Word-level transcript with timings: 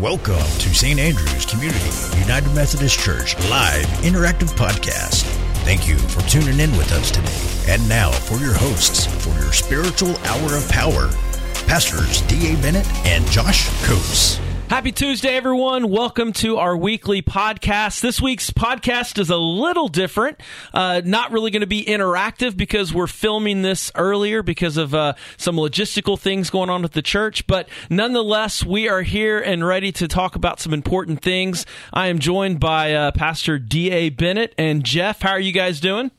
Welcome 0.00 0.36
to 0.36 0.72
St. 0.72 1.00
Andrew's 1.00 1.44
Community 1.44 1.90
United 2.20 2.54
Methodist 2.54 3.00
Church 3.00 3.36
live 3.50 3.84
interactive 4.04 4.54
podcast. 4.54 5.24
Thank 5.64 5.88
you 5.88 5.96
for 5.96 6.20
tuning 6.28 6.60
in 6.60 6.70
with 6.76 6.92
us 6.92 7.10
today. 7.10 7.72
And 7.72 7.88
now 7.88 8.12
for 8.12 8.36
your 8.36 8.54
hosts 8.54 9.06
for 9.24 9.30
your 9.40 9.52
spiritual 9.52 10.16
hour 10.18 10.54
of 10.54 10.68
power, 10.68 11.10
Pastors 11.66 12.20
D.A. 12.28 12.54
Bennett 12.62 12.86
and 13.06 13.26
Josh 13.26 13.68
Coates. 13.86 14.38
Happy 14.68 14.92
Tuesday, 14.92 15.34
everyone. 15.34 15.88
Welcome 15.88 16.34
to 16.34 16.58
our 16.58 16.76
weekly 16.76 17.22
podcast. 17.22 18.02
This 18.02 18.20
week's 18.20 18.50
podcast 18.50 19.18
is 19.18 19.30
a 19.30 19.36
little 19.38 19.88
different. 19.88 20.42
Uh, 20.74 21.00
not 21.02 21.32
really 21.32 21.50
going 21.50 21.62
to 21.62 21.66
be 21.66 21.86
interactive 21.86 22.54
because 22.54 22.92
we're 22.92 23.06
filming 23.06 23.62
this 23.62 23.90
earlier 23.94 24.42
because 24.42 24.76
of 24.76 24.94
uh, 24.94 25.14
some 25.38 25.56
logistical 25.56 26.18
things 26.18 26.50
going 26.50 26.68
on 26.68 26.82
with 26.82 26.92
the 26.92 27.00
church. 27.00 27.46
But 27.46 27.70
nonetheless, 27.88 28.62
we 28.62 28.90
are 28.90 29.00
here 29.00 29.40
and 29.40 29.66
ready 29.66 29.90
to 29.92 30.06
talk 30.06 30.36
about 30.36 30.60
some 30.60 30.74
important 30.74 31.22
things. 31.22 31.64
I 31.94 32.08
am 32.08 32.18
joined 32.18 32.60
by 32.60 32.92
uh, 32.92 33.12
Pastor 33.12 33.58
D.A. 33.58 34.10
Bennett 34.10 34.54
and 34.58 34.84
Jeff. 34.84 35.22
How 35.22 35.30
are 35.30 35.40
you 35.40 35.52
guys 35.52 35.80
doing? 35.80 36.10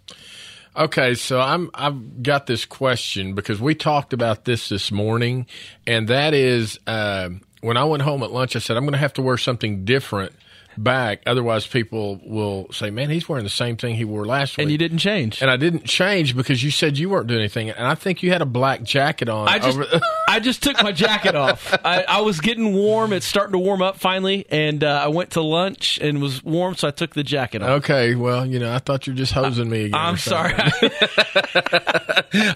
Okay, 0.75 1.13
so 1.15 1.39
I'm 1.41 1.69
I've 1.73 2.23
got 2.23 2.47
this 2.47 2.63
question 2.65 3.33
because 3.33 3.59
we 3.59 3.75
talked 3.75 4.13
about 4.13 4.45
this 4.45 4.69
this 4.69 4.91
morning, 4.91 5.45
and 5.85 6.07
that 6.07 6.33
is 6.33 6.79
uh, 6.87 7.29
when 7.61 7.77
I 7.77 7.83
went 7.83 8.03
home 8.03 8.23
at 8.23 8.31
lunch, 8.31 8.55
I 8.55 8.59
said 8.59 8.77
I'm 8.77 8.83
going 8.83 8.93
to 8.93 8.99
have 8.99 9.13
to 9.13 9.21
wear 9.21 9.37
something 9.37 9.85
different 9.85 10.33
back. 10.83 11.21
Otherwise, 11.25 11.67
people 11.67 12.19
will 12.25 12.67
say, 12.71 12.89
"Man, 12.89 13.09
he's 13.09 13.27
wearing 13.29 13.43
the 13.43 13.49
same 13.49 13.77
thing 13.77 13.95
he 13.95 14.05
wore 14.05 14.25
last 14.25 14.57
week." 14.57 14.63
And 14.63 14.71
you 14.71 14.77
didn't 14.77 14.99
change. 14.99 15.41
And 15.41 15.49
I 15.51 15.57
didn't 15.57 15.85
change 15.85 16.35
because 16.35 16.63
you 16.63 16.71
said 16.71 16.97
you 16.97 17.09
weren't 17.09 17.27
doing 17.27 17.39
anything, 17.39 17.69
and 17.69 17.85
I 17.87 17.95
think 17.95 18.23
you 18.23 18.31
had 18.31 18.41
a 18.41 18.45
black 18.45 18.83
jacket 18.83 19.29
on. 19.29 19.47
I 19.47 19.59
just, 19.59 19.79
I 20.27 20.39
just 20.39 20.63
took 20.63 20.81
my 20.81 20.91
jacket 20.91 21.35
off. 21.35 21.73
I, 21.85 22.03
I 22.03 22.21
was 22.21 22.39
getting 22.39 22.73
warm. 22.73 23.13
It's 23.13 23.25
starting 23.25 23.53
to 23.53 23.59
warm 23.59 23.81
up 23.81 23.97
finally, 23.97 24.45
and 24.49 24.83
uh, 24.83 25.01
I 25.03 25.07
went 25.07 25.31
to 25.31 25.41
lunch 25.41 25.99
and 25.99 26.21
was 26.21 26.43
warm, 26.43 26.75
so 26.75 26.87
I 26.87 26.91
took 26.91 27.13
the 27.13 27.23
jacket 27.23 27.61
off. 27.61 27.69
okay, 27.83 28.15
well, 28.15 28.45
you 28.45 28.59
know, 28.59 28.73
I 28.73 28.79
thought 28.79 29.07
you 29.07 29.13
were 29.13 29.17
just 29.17 29.33
hosing 29.33 29.69
me 29.69 29.85
again. 29.85 29.99
I'm 29.99 30.17
sorry. 30.17 30.53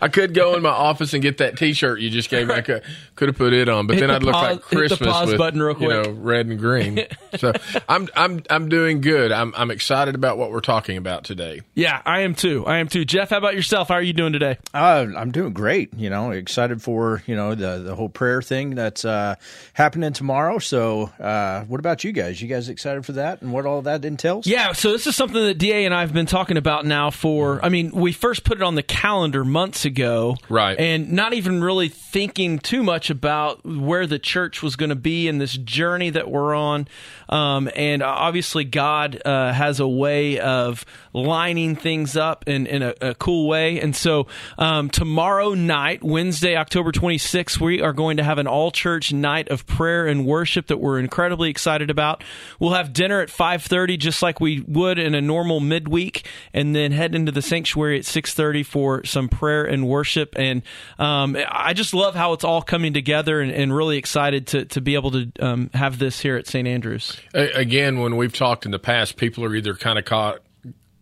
I 0.02 0.08
could 0.12 0.34
go 0.34 0.56
in 0.56 0.62
my 0.62 0.70
office 0.70 1.14
and 1.14 1.22
get 1.22 1.38
that 1.38 1.58
T-shirt 1.58 2.00
you 2.00 2.10
just 2.10 2.30
gave 2.30 2.48
me. 2.48 2.54
I 2.54 2.62
could, 2.62 2.84
could 3.16 3.30
have 3.30 3.38
put 3.38 3.54
it 3.54 3.70
on, 3.70 3.88
but 3.88 3.96
Hit 3.96 4.02
then 4.02 4.10
the 4.10 4.16
I'd 4.16 4.24
look 4.24 4.34
pause- 4.34 4.52
like 4.58 4.62
Christmas 4.62 5.26
with 5.26 5.38
button 5.38 5.62
real 5.62 5.80
you 5.82 5.88
know 5.90 6.12
red 6.12 6.48
and 6.48 6.60
green. 6.60 7.06
so 7.38 7.54
I'm 7.90 8.08
I'm 8.16 8.44
I'm 8.50 8.70
doing 8.70 9.02
good. 9.02 9.32
I'm 9.32 9.54
I'm 9.56 9.72
excited 9.72 10.16
about 10.16 10.38
what 10.38 10.52
we're 10.52 10.62
talking 10.62 10.98
about 10.98 11.24
today. 11.24 11.62
yeah, 11.74 12.02
I 12.06 12.22
am 12.22 12.36
too. 12.36 12.66
I 12.66 12.78
am 12.78 12.88
too. 12.88 13.06
Jeff, 13.06 13.30
how 13.30 13.38
about 13.38 13.56
yourself? 13.56 13.88
How 13.88 13.96
are 13.96 14.02
you 14.02 14.14
doing 14.14 14.34
today? 14.34 14.58
Uh, 14.74 15.08
I'm 15.18 15.32
doing 15.32 15.54
great. 15.54 15.94
You 15.96 16.10
know, 16.10 16.32
excited 16.32 16.82
for 16.82 17.24
you 17.26 17.36
know 17.36 17.56
the 17.56 17.80
the 17.80 17.96
whole 17.96 18.10
prayer 18.10 18.42
thing 18.42 18.76
that's 18.76 19.06
uh, 19.06 19.36
happening 19.74 20.14
tomorrow. 20.14 20.60
So, 20.60 21.12
uh, 21.20 21.64
what 21.66 21.80
about 21.80 22.04
you 22.04 22.12
guys? 22.12 22.42
You 22.42 22.48
guys 22.48 22.70
excited 22.70 23.06
for 23.06 23.14
that 23.14 23.42
and 23.42 23.52
what 23.54 23.66
all 23.66 23.82
that 23.84 24.06
entails? 24.06 24.46
Yeah, 24.46 24.74
so 24.74 24.92
this 24.92 25.08
is 25.08 25.16
something 25.16 25.42
that 25.42 25.58
DA 25.58 25.86
and 25.86 25.94
I 25.94 26.02
have 26.02 26.14
been 26.14 26.26
talking 26.26 26.58
about 26.58 26.86
now 26.86 27.10
for, 27.10 27.64
I 27.64 27.70
mean, 27.70 27.92
we 27.92 28.12
first 28.12 28.44
put 28.44 28.58
it 28.58 28.64
on 28.64 28.76
the 28.76 28.84
calendar 28.84 29.44
months 29.44 29.86
ago. 29.86 30.36
Right. 30.50 30.78
And 30.80 31.14
not 31.14 31.34
even 31.34 31.64
really 31.64 31.90
thinking 31.90 32.60
too 32.60 32.84
much 32.84 33.10
about 33.10 33.66
where 33.66 34.06
the 34.06 34.20
church 34.20 34.62
was 34.62 34.76
going 34.76 34.90
to 34.90 34.96
be 34.96 35.28
in 35.28 35.38
this 35.38 35.54
journey 35.54 36.10
that 36.12 36.30
we're 36.30 36.54
on. 36.54 36.88
Um, 37.30 37.70
and 37.76 38.03
obviously, 38.04 38.64
God 38.64 39.22
uh, 39.26 39.52
has 39.54 39.80
a 39.80 39.88
way 39.88 40.40
of 40.40 40.86
lining 41.14 41.76
things 41.76 42.18
up 42.18 42.48
in, 42.48 42.66
in 42.66 42.82
a, 42.82 42.94
a 43.02 43.16
cool 43.16 43.48
way. 43.48 43.80
And 43.80 43.96
so 43.96 44.28
um, 44.58 44.90
tomorrow 44.90 45.54
night, 45.54 46.04
Wednesday, 46.04 46.56
October 46.56 46.92
26th, 46.92 47.60
we 47.60 47.82
are 47.82 47.94
going 47.94 48.18
to 48.18 48.24
have 48.24 48.38
an 48.38 48.48
all 48.48 48.72
church 48.72 49.14
night 49.14 49.50
of 49.50 49.66
prayer 49.68 50.08
and 50.08 50.26
worship 50.26 50.68
that 50.68 50.78
we're 50.78 51.00
incredibly 51.00 51.50
excited 51.50 51.90
about. 51.90 52.24
We'll 52.60 52.74
have 52.74 52.94
dinner 52.94 53.22
at 53.22 53.30
5:30 53.30 53.98
just 54.00 54.22
like 54.22 54.40
we 54.40 54.62
would 54.62 54.98
in 54.98 55.16
a 55.16 55.22
normal 55.22 55.60
midweek 55.60 56.28
and 56.54 56.76
then 56.76 56.92
head 56.92 57.16
into 57.16 57.32
the 57.32 57.42
sanctuary 57.42 58.00
at 58.00 58.06
6:30 58.06 58.66
for 58.66 59.04
some 59.06 59.30
prayer 59.30 59.66
and 59.66 59.88
worship 59.88 60.34
and 60.38 60.64
um, 61.00 61.38
I 61.50 61.74
just 61.74 61.94
love 61.94 62.16
how 62.16 62.34
it's 62.34 62.44
all 62.44 62.62
coming 62.62 62.94
together 62.94 63.42
and, 63.42 63.52
and 63.52 63.76
really 63.76 63.98
excited 63.98 64.48
to, 64.48 64.66
to 64.66 64.82
be 64.82 64.96
able 64.96 65.12
to 65.12 65.32
um, 65.40 65.70
have 65.74 66.00
this 66.00 66.20
here 66.20 66.36
at 66.38 66.48
St. 66.48 66.68
Andrews. 66.68 67.20
A- 67.34 67.60
Again, 67.84 68.00
when 68.00 68.16
we've 68.16 68.32
talked 68.32 68.64
in 68.64 68.72
the 68.72 68.80
past, 68.80 69.18
people 69.18 69.44
are 69.44 69.54
either 69.54 69.74
kind 69.74 70.00
of 70.00 70.06
caught 70.06 70.40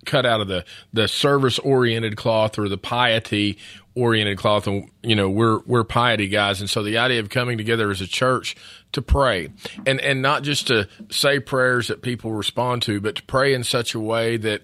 cut 0.04 0.26
out 0.26 0.42
of 0.42 0.48
the 0.48 0.66
the 0.92 1.08
service 1.08 1.60
oriented 1.60 2.18
cloth 2.18 2.58
or 2.58 2.68
the 2.68 2.78
piety 2.78 3.60
oriented 3.94 4.36
cloth 4.36 4.66
and 4.66 4.90
you 5.04 5.16
know 5.16 5.30
we're 5.30 5.60
we're 5.68 5.84
piety 5.84 6.28
guys 6.28 6.60
and 6.60 6.72
so 6.72 6.82
the 6.82 6.98
idea 6.98 7.20
of 7.20 7.30
coming 7.30 7.56
together 7.56 7.92
as 7.92 8.02
a 8.02 8.08
church 8.08 8.56
to 8.92 9.00
pray 9.00 9.50
and 9.86 10.02
and 10.02 10.24
not 10.24 10.42
just 10.42 10.66
to 10.66 10.88
say 11.12 11.40
prayers 11.40 11.88
that 11.90 12.02
people 12.02 12.34
respond 12.34 12.82
to 12.82 13.00
but 13.00 13.14
to 13.14 13.22
pray 13.24 13.54
in 13.54 13.64
such 13.64 13.94
a 13.94 14.00
way 14.00 14.38
that 14.38 14.64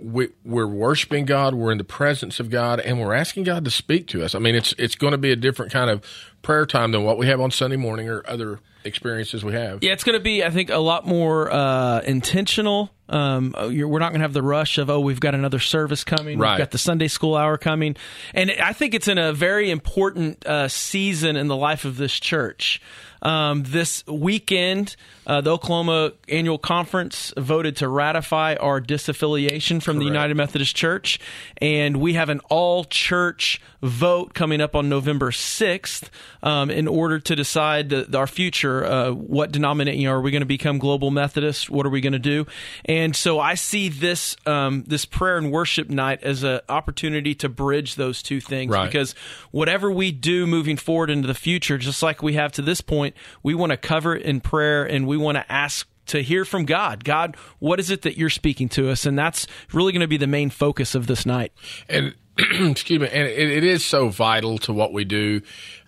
we, 0.00 0.28
we're 0.44 0.66
worshiping 0.66 1.26
God, 1.26 1.54
we're 1.54 1.72
in 1.72 1.78
the 1.78 1.84
presence 1.84 2.40
of 2.40 2.50
God, 2.50 2.80
and 2.80 3.00
we're 3.00 3.14
asking 3.14 3.44
God 3.44 3.64
to 3.66 3.70
speak 3.70 4.06
to 4.08 4.24
us. 4.24 4.34
I 4.34 4.38
mean, 4.38 4.54
it's 4.54 4.72
it's 4.78 4.94
going 4.94 5.12
to 5.12 5.18
be 5.18 5.30
a 5.30 5.36
different 5.36 5.72
kind 5.72 5.90
of 5.90 6.02
prayer 6.42 6.66
time 6.66 6.92
than 6.92 7.04
what 7.04 7.18
we 7.18 7.26
have 7.26 7.40
on 7.40 7.50
Sunday 7.50 7.76
morning 7.76 8.08
or 8.08 8.22
other 8.26 8.60
experiences 8.84 9.44
we 9.44 9.52
have. 9.52 9.82
Yeah, 9.82 9.92
it's 9.92 10.04
going 10.04 10.18
to 10.18 10.22
be, 10.22 10.42
I 10.44 10.50
think, 10.50 10.70
a 10.70 10.78
lot 10.78 11.06
more 11.06 11.50
uh, 11.50 12.00
intentional. 12.00 12.90
Um, 13.08 13.54
you're, 13.70 13.88
we're 13.88 13.98
not 13.98 14.10
going 14.10 14.20
to 14.20 14.24
have 14.24 14.32
the 14.32 14.42
rush 14.42 14.78
of, 14.78 14.88
oh, 14.88 15.00
we've 15.00 15.20
got 15.20 15.34
another 15.34 15.58
service 15.58 16.04
coming. 16.04 16.38
Right. 16.38 16.52
We've 16.52 16.58
got 16.58 16.70
the 16.70 16.78
Sunday 16.78 17.08
school 17.08 17.36
hour 17.36 17.58
coming. 17.58 17.96
And 18.34 18.52
I 18.52 18.72
think 18.72 18.94
it's 18.94 19.08
in 19.08 19.18
a 19.18 19.32
very 19.32 19.70
important 19.70 20.46
uh, 20.46 20.68
season 20.68 21.36
in 21.36 21.48
the 21.48 21.56
life 21.56 21.84
of 21.84 21.96
this 21.96 22.18
church. 22.18 22.80
Um, 23.22 23.64
this 23.64 24.06
weekend, 24.06 24.96
uh, 25.26 25.42
the 25.42 25.50
Oklahoma 25.50 26.12
Annual 26.28 26.58
Conference 26.58 27.34
voted 27.36 27.76
to 27.76 27.88
ratify 27.88 28.54
our 28.54 28.80
disaffiliation 28.80 29.82
from 29.82 29.98
the 29.98 30.06
United 30.06 30.36
Methodist 30.36 30.74
Church. 30.74 31.20
And 31.58 31.98
we 31.98 32.14
have 32.14 32.30
an 32.30 32.40
all 32.48 32.84
church 32.84 33.60
vote 33.82 34.32
coming 34.32 34.60
up 34.60 34.74
on 34.74 34.88
November 34.88 35.32
6th 35.32 36.08
um, 36.42 36.70
in 36.70 36.88
order 36.88 37.18
to 37.18 37.36
decide 37.36 37.88
the, 37.90 38.16
our 38.18 38.26
future. 38.26 38.84
Uh, 38.84 39.10
what 39.12 39.52
denomination 39.52 40.06
are 40.06 40.20
we 40.20 40.30
going 40.30 40.40
to 40.40 40.46
become 40.46 40.78
global 40.78 41.10
Methodist? 41.10 41.70
What 41.70 41.86
are 41.86 41.90
we 41.90 42.00
going 42.00 42.12
to 42.14 42.18
do? 42.18 42.46
And 42.84 43.14
so 43.14 43.38
I 43.40 43.54
see 43.54 43.88
this 43.88 44.36
um, 44.46 44.84
this 44.86 45.04
prayer 45.04 45.36
and 45.38 45.50
worship 45.52 45.90
night 45.90 46.22
as 46.22 46.42
an 46.42 46.60
opportunity 46.68 47.34
to 47.36 47.48
bridge 47.48 47.94
those 47.96 48.22
two 48.22 48.40
things 48.40 48.70
Right. 48.72 48.86
because 48.86 49.14
whatever 49.50 49.90
we 49.90 50.12
do 50.12 50.46
moving 50.46 50.76
forward 50.76 51.10
into 51.10 51.26
the 51.26 51.34
future, 51.34 51.78
just 51.78 52.02
like 52.02 52.22
we 52.22 52.34
have 52.34 52.52
to 52.52 52.62
this 52.62 52.80
point, 52.80 53.14
we 53.42 53.54
want 53.54 53.70
to 53.70 53.76
cover 53.76 54.16
it 54.16 54.22
in 54.22 54.40
prayer 54.40 54.84
and 54.84 55.06
we 55.06 55.16
want 55.16 55.36
to 55.36 55.52
ask 55.52 55.86
to 56.06 56.22
hear 56.22 56.44
from 56.44 56.64
God. 56.64 57.04
God, 57.04 57.36
what 57.60 57.78
is 57.78 57.90
it 57.90 58.02
that 58.02 58.16
you're 58.18 58.30
speaking 58.30 58.68
to 58.70 58.90
us? 58.90 59.06
And 59.06 59.16
that's 59.16 59.46
really 59.72 59.92
going 59.92 60.00
to 60.00 60.08
be 60.08 60.16
the 60.16 60.26
main 60.26 60.50
focus 60.50 60.94
of 60.96 61.06
this 61.06 61.24
night. 61.24 61.52
and 61.88 62.14
excuse 62.70 63.00
me, 63.00 63.08
and 63.08 63.26
it, 63.26 63.50
it 63.50 63.64
is 63.64 63.84
so 63.84 64.08
vital 64.08 64.58
to 64.58 64.72
what 64.72 64.92
we 64.92 65.04
do. 65.04 65.42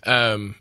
Um, 0.05 0.55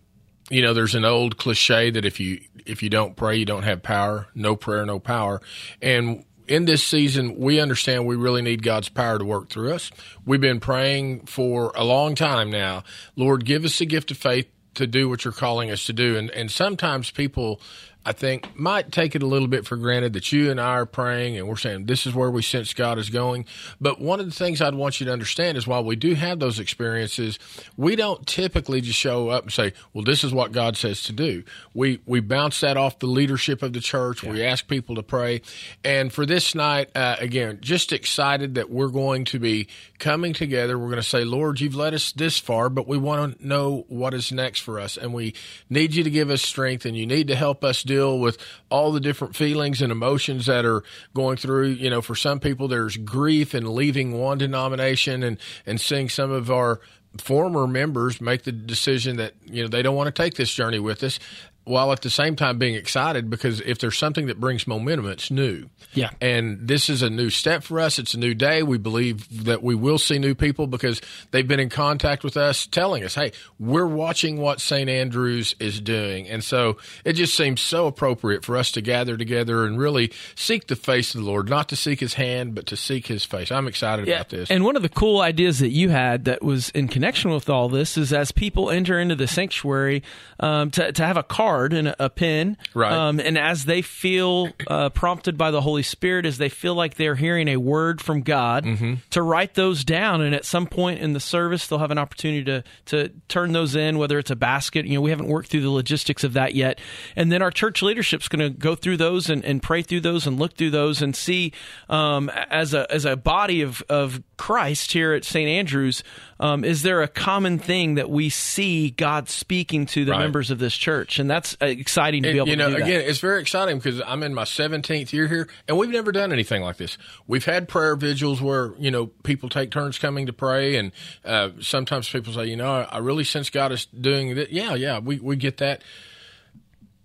you 0.51 0.63
know, 0.63 0.75
there's 0.75 0.95
an 0.95 1.05
old 1.05 1.37
cliche 1.37 1.91
that 1.91 2.05
if 2.05 2.21
you 2.21 2.41
if 2.67 2.83
you 2.83 2.91
don't 2.91 3.17
pray, 3.17 3.37
you 3.37 3.45
don't 3.45 3.63
have 3.63 3.83
power. 3.83 4.29
No 4.35 4.57
prayer, 4.57 4.85
no 4.87 4.99
power. 4.99 5.41
And 5.81 6.25
in 6.47 6.65
this 6.65 6.85
season, 6.85 7.39
we 7.39 7.61
understand 7.61 8.07
we 8.07 8.17
really 8.17 8.43
need 8.43 8.63
God's 8.63 8.89
power 8.89 9.19
to 9.19 9.25
work 9.25 9.49
through 9.49 9.73
us. 9.73 9.91
We've 10.25 10.41
been 10.41 10.61
praying 10.61 11.27
for 11.27 11.73
a 11.75 11.85
long 11.85 12.15
time 12.15 12.51
now. 12.51 12.85
Lord, 13.17 13.45
give 13.45 13.65
us 13.65 13.79
the 13.79 13.87
gift 13.87 14.11
of 14.11 14.19
faith 14.19 14.49
to 14.75 14.87
do 14.87 15.09
what 15.09 15.25
you're 15.25 15.33
calling 15.33 15.71
us 15.71 15.85
to 15.87 15.93
do. 15.93 16.17
And 16.17 16.31
and 16.31 16.51
sometimes 16.51 17.11
people 17.11 17.61
I 18.05 18.13
think 18.13 18.57
might 18.59 18.91
take 18.91 19.15
it 19.15 19.23
a 19.23 19.27
little 19.27 19.47
bit 19.47 19.65
for 19.65 19.77
granted 19.77 20.13
that 20.15 20.33
you 20.33 20.51
and 20.51 20.61
I 20.61 20.73
are 20.73 20.87
praying 20.87 21.37
and 21.37 21.49
we're 21.49 21.57
saying 21.57 21.87
this 21.87 22.07
is 22.07 22.15
where 22.15 22.31
we 22.31 22.43
sense 22.43 22.75
God 22.75 22.99
is 22.99 23.11
going. 23.11 23.47
But 23.81 24.01
one 24.01 24.19
of 24.19 24.27
the 24.27 24.33
things 24.33 24.61
I'd 24.61 24.75
want 24.75 25.01
you 25.01 25.07
to 25.07 25.13
understand 25.13 25.57
is 25.57 25.67
while 25.67 25.85
we 25.85 25.95
do 25.95 26.15
have 26.15 26.41
those 26.41 26.59
experiences, 26.59 27.39
we 27.77 27.95
don't 27.95 28.27
typically 28.27 28.81
just 28.81 28.99
show 28.99 29.29
up 29.29 29.45
and 29.45 29.53
say, 29.53 29.73
"Well, 29.93 30.05
this 30.05 30.25
is 30.25 30.33
what 30.35 30.53
God 30.53 30.77
says 30.77 31.05
to 31.05 31.13
do." 31.13 31.45
We 31.75 32.01
we 32.05 32.21
bounce 32.21 32.61
that 32.61 32.77
off 32.77 32.99
the 32.99 33.07
leadership 33.07 33.63
of 33.63 33.73
the 33.73 33.81
church. 33.81 34.23
We 34.23 34.43
ask 34.43 34.67
people 34.67 34.97
to 34.97 35.03
pray, 35.03 35.43
and 35.85 36.13
for 36.13 36.27
this 36.27 36.55
night, 36.55 36.91
uh, 36.97 37.17
again, 37.19 37.59
just 37.61 37.93
excited 37.93 38.57
that 38.57 38.71
we're 38.71 38.89
going 38.89 39.25
to 39.27 39.39
be 39.39 39.69
coming 39.99 40.33
together. 40.33 40.79
We're 40.79 40.87
going 40.87 40.97
to 40.97 41.03
say, 41.03 41.25
"Lord, 41.25 41.61
you've 41.61 41.77
led 41.77 41.95
us 41.95 42.11
this 42.13 42.39
far, 42.39 42.69
but 42.69 42.89
we 42.89 42.99
want 42.99 43.39
to 43.39 43.47
know 43.47 43.85
what 43.89 44.15
is 44.15 44.33
next 44.33 44.61
for 44.61 44.81
us, 44.81 44.97
and 44.97 45.15
we 45.15 45.35
need 45.71 45.95
you 45.95 46.03
to 46.03 46.11
give 46.11 46.31
us 46.31 46.43
strength, 46.43 46.85
and 46.85 46.97
you 46.97 47.07
need 47.07 47.29
to 47.29 47.37
help 47.37 47.63
us 47.63 47.83
deal 47.93 48.19
with 48.19 48.39
all 48.71 48.93
the 48.93 49.01
different 49.01 49.37
feelings 49.37 49.83
and 49.83 49.93
emotions 49.93 50.47
that 50.47 50.65
are 50.65 50.83
going 51.15 51.37
through. 51.37 51.69
You 51.69 51.91
know, 51.91 52.03
for 52.03 52.15
some 52.15 52.41
people, 52.41 52.69
there's 52.69 52.97
grief 52.97 53.55
in 53.55 53.75
leaving 53.75 54.19
one 54.19 54.39
denomination 54.39 55.23
and 55.23 55.39
and 55.67 55.81
seeing 55.81 56.09
some 56.09 56.31
of 56.31 56.51
our 56.51 56.81
former 57.19 57.67
members 57.67 58.21
make 58.21 58.43
the 58.43 58.53
decision 58.53 59.17
that 59.17 59.35
you 59.45 59.63
know 59.63 59.69
they 59.69 59.83
don't 59.83 59.97
want 59.97 60.15
to 60.15 60.23
take 60.23 60.35
this 60.35 60.53
journey 60.53 60.79
with 60.79 61.03
us 61.03 61.19
while 61.65 61.93
at 61.93 62.03
the 62.03 62.11
same 62.11 62.35
time 62.35 62.59
being 62.59 62.75
excited 62.75 63.31
because 63.31 63.61
if 63.61 63.79
there's 63.79 63.97
something 63.97 64.27
that 64.27 64.41
brings 64.41 64.67
momentum, 64.67 65.07
it's 65.07 65.31
new. 65.31 65.69
Yeah. 65.95 66.11
And 66.21 66.67
this 66.67 66.89
is 66.89 67.03
a 67.03 67.11
new 67.11 67.31
step 67.31 67.63
for 67.63 67.79
us. 67.79 67.99
It's 67.99 68.15
a 68.15 68.19
new 68.19 68.35
day. 68.35 68.63
We 68.63 68.79
believe 68.79 69.45
that 69.45 69.63
we 69.63 69.75
will 69.75 69.99
see 69.99 70.19
new 70.19 70.35
people 70.35 70.67
because 70.67 71.01
they've 71.31 71.47
been 71.47 71.61
in 71.61 71.69
contact 71.69 72.25
with 72.25 72.37
us 72.37 72.67
telling 72.67 73.05
us, 73.05 73.15
hey, 73.15 73.33
we're 73.61 73.87
watching 73.87 74.39
what 74.39 74.61
St. 74.61 74.89
Andrews 74.89 75.55
is 75.61 75.81
doing. 75.81 76.29
And 76.29 76.43
so 76.43 76.79
it 77.05 77.13
just 77.13 77.37
seems 77.37 77.61
so 77.61 77.87
appropriate 77.87 78.45
for 78.45 78.57
us 78.57 78.73
to 78.73 78.81
gather 78.81 79.17
together 79.17 79.65
and 79.65 79.79
really 79.79 80.13
seek 80.35 80.67
the 80.67 80.77
face 80.77 81.15
of 81.15 81.21
the 81.21 81.27
Lord, 81.27 81.49
not 81.49 81.69
to 81.69 81.77
seek 81.77 82.01
his 82.01 82.15
hand, 82.15 82.55
but 82.55 82.67
to 82.67 82.77
seek 82.77 83.07
his 83.07 83.25
face. 83.25 83.53
I'm 83.53 83.69
excited 83.69 84.09
about 84.09 84.31
this. 84.31 84.51
And 84.51 84.65
one 84.65 84.77
of 84.77 84.83
the 84.83 84.89
cool 84.89 85.21
ideas 85.21 85.61
that 85.61 85.71
you 85.71 85.91
had 85.91 86.25
that 86.25 86.43
was 86.43 86.71
in 86.71 86.89
connection 86.89 87.31
with 87.31 87.49
all 87.49 87.69
this 87.69 87.97
is 87.97 88.13
as 88.13 88.33
people 88.33 88.71
enter 88.71 88.99
into 88.99 89.15
the 89.15 89.27
sanctuary, 89.27 90.03
um, 90.41 90.71
to, 90.73 90.93
to 90.93 91.05
have 91.05 91.17
a 91.17 91.23
card 91.53 91.73
and 91.73 91.89
a, 91.89 92.05
a 92.07 92.11
pen. 92.11 92.57
Right. 92.75 92.93
Um, 92.93 93.21
and 93.21 93.37
as 93.39 93.65
they 93.65 93.83
feel 93.83 94.49
uh, 94.67 94.89
prompted 94.91 95.37
by 95.37 95.51
the 95.51 95.61
Holy 95.61 95.83
Spirit, 95.83 96.25
as 96.27 96.39
they 96.39 96.49
feel 96.49 96.75
like 96.75 96.95
they're 96.95 97.15
hearing 97.15 97.49
a 97.49 97.57
word 97.59 98.01
from 98.01 98.23
God, 98.23 98.65
Mm-hmm. 98.65 98.95
to 99.11 99.23
write 99.23 99.55
those 99.55 99.85
down. 99.85 100.21
And 100.23 100.35
at 100.35 100.45
some 100.45 100.67
point 100.67 101.01
in 101.01 101.13
the 101.13 101.21
service, 101.21 101.67
they'll 101.67 101.79
have 101.81 101.91
an 101.91 101.99
opportunity 101.99 102.45
to, 102.45 102.65
to 102.87 103.09
turn 103.29 103.53
those 103.53 103.75
in, 103.77 103.99
whether 103.99 104.19
it's 104.19 104.31
a 104.31 104.37
basket. 104.37 104.87
You 104.87 104.95
know, 104.95 105.01
we 105.01 105.11
haven't 105.11 105.27
worked 105.29 105.49
through 105.51 105.63
the 105.63 105.71
logistics 105.71 106.25
of 106.25 106.33
that 106.35 106.55
yet. 106.55 106.79
And 107.17 107.31
then 107.31 107.43
our 107.43 107.51
church 107.51 107.83
leadership's 107.83 108.29
going 108.29 108.41
to 108.53 108.59
go 108.59 108.75
through 108.75 108.97
those 108.99 109.29
and, 109.29 109.45
and 109.45 109.63
pray 109.63 109.83
through 109.83 110.01
those 110.01 110.27
and 110.27 110.39
look 110.39 110.55
through 110.57 110.71
those 110.71 111.03
and 111.03 111.15
see 111.15 111.53
um, 111.89 112.31
as 112.31 112.73
a 112.73 112.91
as 112.93 113.05
a 113.05 113.17
body 113.17 113.63
of, 113.63 113.83
of 113.89 114.23
Christ 114.37 114.93
here 114.93 115.13
at 115.13 115.25
St. 115.25 115.49
Andrews, 115.49 116.03
um, 116.43 116.65
is 116.65 116.83
there 116.83 117.01
a 117.03 117.09
common 117.09 117.59
thing 117.59 117.95
that 117.95 118.11
we 118.11 118.29
see 118.29 118.91
God 118.91 119.29
speaking 119.29 119.87
to 119.87 120.05
the 120.05 120.11
Right. 120.13 120.19
members 120.21 120.51
of 120.51 120.59
this 120.59 120.77
church? 120.77 121.19
And 121.19 121.31
that's 121.31 121.57
uh, 121.63 121.67
exciting 121.67 122.25
to 122.25 122.33
be 122.33 122.39
And, 122.39 122.39
able 122.39 122.49
you 122.49 122.57
know, 122.57 122.69
to 122.71 122.75
do 122.75 122.79
that. 122.81 122.87
again, 122.89 123.01
it's 123.09 123.21
very 123.21 123.41
exciting 123.41 123.79
because 123.79 124.03
I'm 124.05 124.23
in 124.23 124.35
my 124.35 124.43
17th 124.45 125.13
year 125.13 125.29
here, 125.29 125.49
and 125.69 125.79
we've 125.79 125.89
never 125.91 126.11
done 126.13 126.33
anything 126.33 126.61
like 126.63 126.77
this. 126.77 126.99
We've 127.27 127.45
had 127.45 127.69
prayer 127.69 127.95
vigils 127.97 128.43
where 128.43 128.73
you 128.79 128.91
know 128.91 129.07
people 129.23 129.49
take 129.49 129.71
turns 129.71 129.99
coming 129.99 130.27
to 130.27 130.33
pray, 130.33 130.77
and 130.77 130.93
uh, 131.25 131.51
sometimes 131.61 132.09
people 132.11 132.33
say, 132.33 132.47
you 132.47 132.57
know, 132.57 132.71
I, 132.73 132.83
I 132.83 132.99
really 132.99 133.25
sense 133.25 133.49
God 133.49 133.71
is 133.73 133.87
doing 133.87 134.35
that. 134.35 134.53
Yeah, 134.53 134.75
yeah, 134.75 134.99
we 134.99 135.19
we 135.21 135.37
get 135.37 135.59
that. 135.59 135.83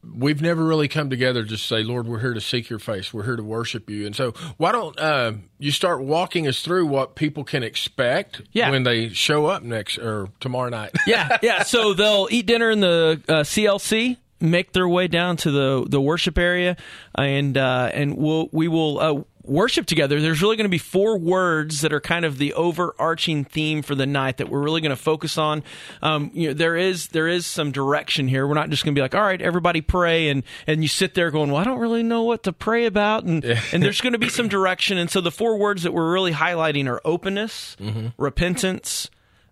We've 0.03 0.41
never 0.41 0.63
really 0.63 0.87
come 0.87 1.09
together 1.09 1.43
to 1.45 1.57
say, 1.57 1.83
Lord, 1.83 2.07
we're 2.07 2.19
here 2.19 2.33
to 2.33 2.41
seek 2.41 2.69
your 2.69 2.79
face. 2.79 3.13
We're 3.13 3.23
here 3.25 3.35
to 3.35 3.43
worship 3.43 3.89
you. 3.89 4.05
And 4.05 4.15
so, 4.15 4.31
why 4.57 4.71
don't 4.71 4.97
uh, 4.99 5.33
you 5.59 5.71
start 5.71 6.01
walking 6.01 6.47
us 6.47 6.61
through 6.61 6.85
what 6.85 7.15
people 7.15 7.43
can 7.43 7.61
expect 7.63 8.41
Yeah. 8.53 8.69
when 8.69 8.83
they 8.83 9.09
show 9.09 9.47
up 9.47 9.63
next 9.63 9.97
or 9.97 10.29
tomorrow 10.39 10.69
night? 10.69 10.91
yeah, 11.07 11.37
yeah. 11.41 11.63
So 11.63 11.93
they'll 11.93 12.27
eat 12.31 12.45
dinner 12.45 12.69
in 12.71 12.79
the 12.79 13.21
uh, 13.27 13.33
CLC, 13.43 14.17
make 14.39 14.71
their 14.73 14.87
way 14.87 15.07
down 15.07 15.35
to 15.37 15.51
the 15.51 15.85
the 15.89 15.99
worship 15.99 16.37
area, 16.37 16.77
and 17.15 17.57
uh, 17.57 17.89
and 17.93 18.15
we'll 18.17 18.49
we 18.51 18.67
will. 18.67 19.25
Worship 19.47 19.85
together. 19.85 20.19
There's 20.19 20.41
really 20.41 20.57
going 20.57 20.65
to 20.65 20.69
be 20.69 20.77
four 20.77 21.17
words 21.17 21.81
that 21.81 21.93
are 21.93 22.01
kind 22.01 22.25
of 22.25 22.37
the 22.37 22.53
overarching 22.53 23.45
theme 23.45 23.81
for 23.81 23.95
the 23.95 24.05
night 24.05 24.37
that 24.37 24.49
we're 24.49 24.61
really 24.61 24.81
going 24.81 24.89
to 24.89 24.95
focus 25.01 25.37
on. 25.37 25.63
Um, 26.01 26.31
you 26.33 26.49
know, 26.49 26.53
there 26.53 26.75
is 26.75 27.07
there 27.07 27.27
is 27.27 27.45
some 27.45 27.71
direction 27.71 28.27
here. 28.27 28.45
We're 28.45 28.55
not 28.55 28.69
just 28.69 28.83
going 28.83 28.93
to 28.93 28.99
be 28.99 29.01
like, 29.01 29.15
all 29.15 29.21
right, 29.21 29.41
everybody 29.41 29.81
pray, 29.81 30.29
and 30.29 30.43
and 30.67 30.83
you 30.83 30.89
sit 30.89 31.13
there 31.13 31.31
going, 31.31 31.49
well, 31.49 31.61
I 31.61 31.63
don't 31.63 31.79
really 31.79 32.03
know 32.03 32.23
what 32.23 32.43
to 32.43 32.53
pray 32.53 32.85
about, 32.85 33.23
and 33.23 33.43
and 33.71 33.81
there's 33.81 34.01
going 34.01 34.13
to 34.13 34.19
be 34.19 34.29
some 34.29 34.49
direction. 34.49 34.97
And 34.97 35.09
so 35.09 35.21
the 35.21 35.31
four 35.31 35.57
words 35.57 35.83
that 35.83 35.93
we're 35.93 36.11
really 36.11 36.33
highlighting 36.33 36.87
are 36.87 37.01
openness, 37.05 37.77
repentance, 38.17 39.09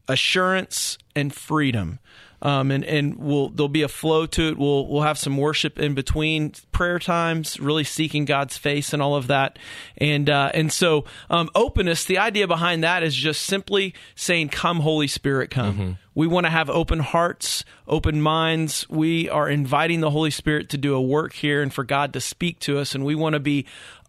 assurance 0.07 0.97
and 1.15 1.33
freedom. 1.33 1.99
Um, 2.45 2.69
and 2.69 2.83
and 2.83 3.17
we'll 3.17 3.49
there'll 3.49 3.69
be 3.69 3.81
a 3.81 3.87
flow 3.87 4.27
to 4.27 4.49
it. 4.49 4.57
We'll 4.59 4.85
we'll 4.85 5.01
have 5.01 5.17
some 5.17 5.35
worship 5.35 5.79
in 5.79 5.95
between 5.95 6.53
prayer 6.71 6.99
times, 6.99 7.59
really 7.59 7.83
seeking 7.83 8.25
God's 8.25 8.55
face 8.55 8.93
and 8.93 9.01
all 9.01 9.15
of 9.15 9.27
that. 9.27 9.57
And 9.97 10.29
uh, 10.29 10.51
and 10.53 10.71
so 10.71 11.05
um, 11.31 11.49
openness. 11.55 12.05
The 12.05 12.19
idea 12.19 12.47
behind 12.47 12.83
that 12.83 13.01
is 13.01 13.15
just 13.15 13.41
simply 13.41 13.95
saying, 14.13 14.49
"Come, 14.49 14.81
Holy 14.81 15.07
Spirit, 15.07 15.49
come." 15.49 15.97
We 16.13 16.27
want 16.27 16.45
to 16.45 16.49
have 16.51 16.69
open 16.69 16.99
hearts, 16.99 17.65
open 17.87 18.21
minds. 18.21 18.87
We 18.89 19.27
are 19.29 19.49
inviting 19.49 19.99
the 19.99 20.11
Holy 20.11 20.31
Spirit 20.31 20.69
to 20.69 20.77
do 20.77 20.93
a 20.93 21.01
work 21.01 21.33
here 21.33 21.61
and 21.63 21.73
for 21.73 21.83
God 21.83 22.13
to 22.13 22.21
speak 22.21 22.59
to 22.59 22.77
us, 22.77 22.93
and 22.93 23.03
we 23.03 23.15
want 23.15 23.33
to 23.33 23.39
be 23.39 23.65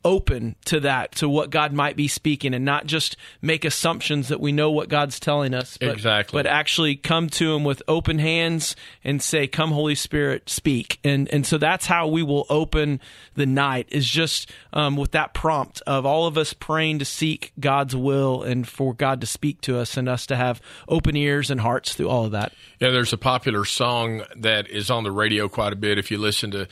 open 0.07 0.55
to 0.67 0.79
that, 0.81 1.17
to 1.17 1.29
what 1.29 1.51
God 1.51 1.73
might 1.73 1.97
be 1.97 2.07
speaking, 2.07 2.55
and 2.55 2.65
not 2.65 2.87
just 2.87 3.17
make 3.43 3.65
assumptions 3.65 4.29
that 4.29 4.41
we 4.41 4.53
know 4.53 4.71
what 4.71 4.89
God's 4.89 5.19
telling 5.19 5.53
us, 5.53 5.77
but, 5.77 5.91
Exactly. 5.91 6.39
but 6.39 6.47
actually 6.47 6.95
come 6.95 7.29
to 7.31 7.53
Him 7.55 7.65
with 7.65 7.83
open 7.89 8.21
hands 8.21 8.77
and 9.03 9.21
say, 9.21 9.49
"Come, 9.49 9.73
Holy 9.73 9.97
Spirit, 9.97 10.49
speak." 10.49 11.01
And 11.03 11.29
and 11.33 11.45
so 11.45 11.59
that's 11.59 11.87
how 11.87 12.07
we 12.07 12.23
will 12.23 12.47
open 12.49 13.01
the 13.35 13.47
night 13.47 13.89
is 13.91 14.09
just 14.09 14.51
um, 14.73 14.97
with 14.97 15.11
that 15.11 15.35
prompt 15.35 15.83
of 15.87 16.07
all 16.07 16.27
of 16.27 16.39
us 16.39 16.53
praying 16.53 17.01
to 17.01 17.05
seek 17.05 17.53
God's 17.59 17.97
will 17.97 18.45
and 18.45 18.67
for 18.67 18.95
God 18.95 19.21
to 19.23 19.27
speak 19.27 19.61
to 19.63 19.77
us 19.79 19.97
and 19.97 20.09
us 20.09 20.25
to 20.27 20.37
have 20.37 20.63
open 20.89 21.17
ears 21.17 21.51
and 21.51 21.61
hearts 21.61 21.95
through 21.95 22.09
all 22.09 22.25
of 22.27 22.31
that. 22.31 22.53
Yeah, 22.79 22.91
there's 22.91 23.13
a 23.13 23.19
popular 23.19 23.65
song 23.65 24.23
that 24.37 24.69
is 24.69 24.89
on 24.91 25.03
the 25.03 25.11
radio 25.11 25.49
quite 25.49 25.73
a 25.73 25.77
bit. 25.77 25.99
If 25.99 26.11
you 26.13 26.19
listen 26.19 26.53
to 26.53 26.69